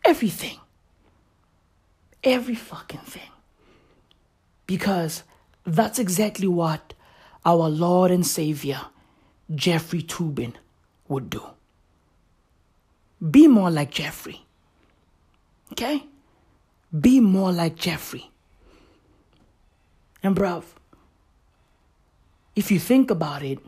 [0.03, 0.57] Everything.
[2.23, 3.29] Every fucking thing.
[4.65, 5.23] Because
[5.65, 6.93] that's exactly what
[7.45, 8.81] our Lord and Savior,
[9.53, 10.53] Jeffrey Toobin,
[11.07, 11.43] would do.
[13.29, 14.45] Be more like Jeffrey.
[15.71, 16.03] Okay?
[16.97, 18.31] Be more like Jeffrey.
[20.23, 20.63] And, bruv,
[22.55, 23.59] if you think about it,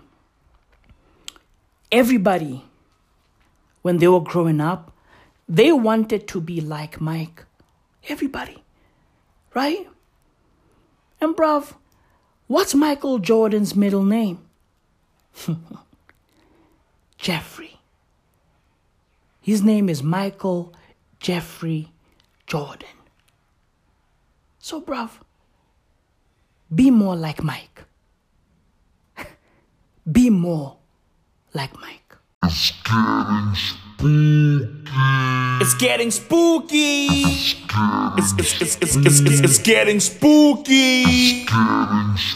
[1.92, 2.64] everybody,
[3.82, 4.96] when they were growing up,
[5.48, 7.46] they wanted to be like Mike.
[8.08, 8.64] Everybody.
[9.54, 9.88] Right?
[11.20, 11.74] And bruv,
[12.48, 14.40] what's Michael Jordan's middle name?
[17.18, 17.80] Jeffrey.
[19.42, 20.74] His name is Michael
[21.20, 21.92] Jeffrey
[22.48, 22.88] Jordan.
[24.60, 25.10] So, bruv,
[26.74, 27.84] be more like Mike.
[30.12, 30.78] be more
[31.54, 32.16] like Mike.
[35.62, 37.08] It's getting spooky.
[38.18, 41.04] It's it's it's it's it's it's, it's getting spooky.
[41.04, 42.36] It's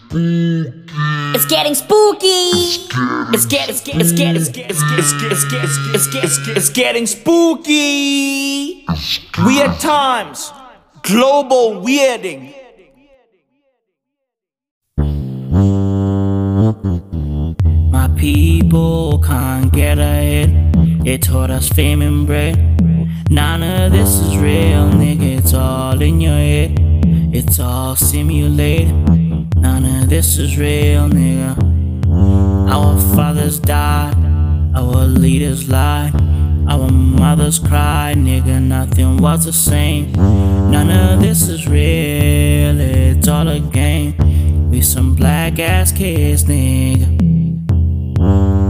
[0.13, 2.27] It's getting spooky.
[3.33, 6.07] It's get it's get it's get it's get it's get it's get it's get it's
[6.07, 8.85] get it's get it's getting spooky.
[9.37, 10.51] Weird times.
[11.03, 12.53] Global weirding.
[17.89, 20.73] My people can't get ahead.
[21.05, 22.57] They taught us fame and bread.
[23.29, 25.37] None of this is real, nigga.
[25.37, 26.77] It's all in your head.
[27.33, 28.91] It's all simulated.
[29.55, 31.55] None of this is real, nigga.
[32.69, 34.13] Our fathers died,
[34.75, 36.13] our leaders lied,
[36.67, 38.61] our mothers cried, nigga.
[38.61, 40.11] Nothing was the same.
[40.69, 44.69] None of this is real, it's all a game.
[44.69, 47.07] We some black ass kids, nigga.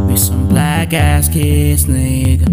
[0.08, 2.50] We some black ass kids, nigga.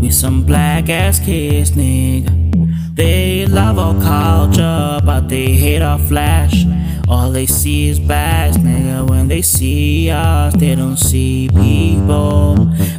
[0.00, 2.94] We some black ass kids, nigga.
[2.94, 6.64] They love our culture, but they hate our flash.
[7.12, 9.06] All they see is bags, nigga.
[9.06, 12.54] When they see us, they don't see people.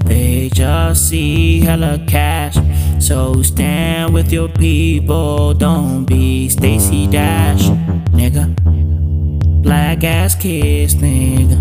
[0.06, 2.56] They just see hella cash.
[3.00, 5.56] So stand with your people.
[5.56, 7.64] Don't be Stacey Dash,
[8.14, 8.54] nigga.
[9.64, 11.58] Black ass kids, nigga.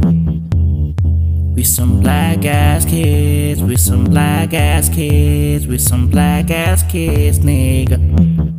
[1.57, 7.39] We some black ass kids, we some black ass kids, we some black ass kids,
[7.39, 8.52] nigga.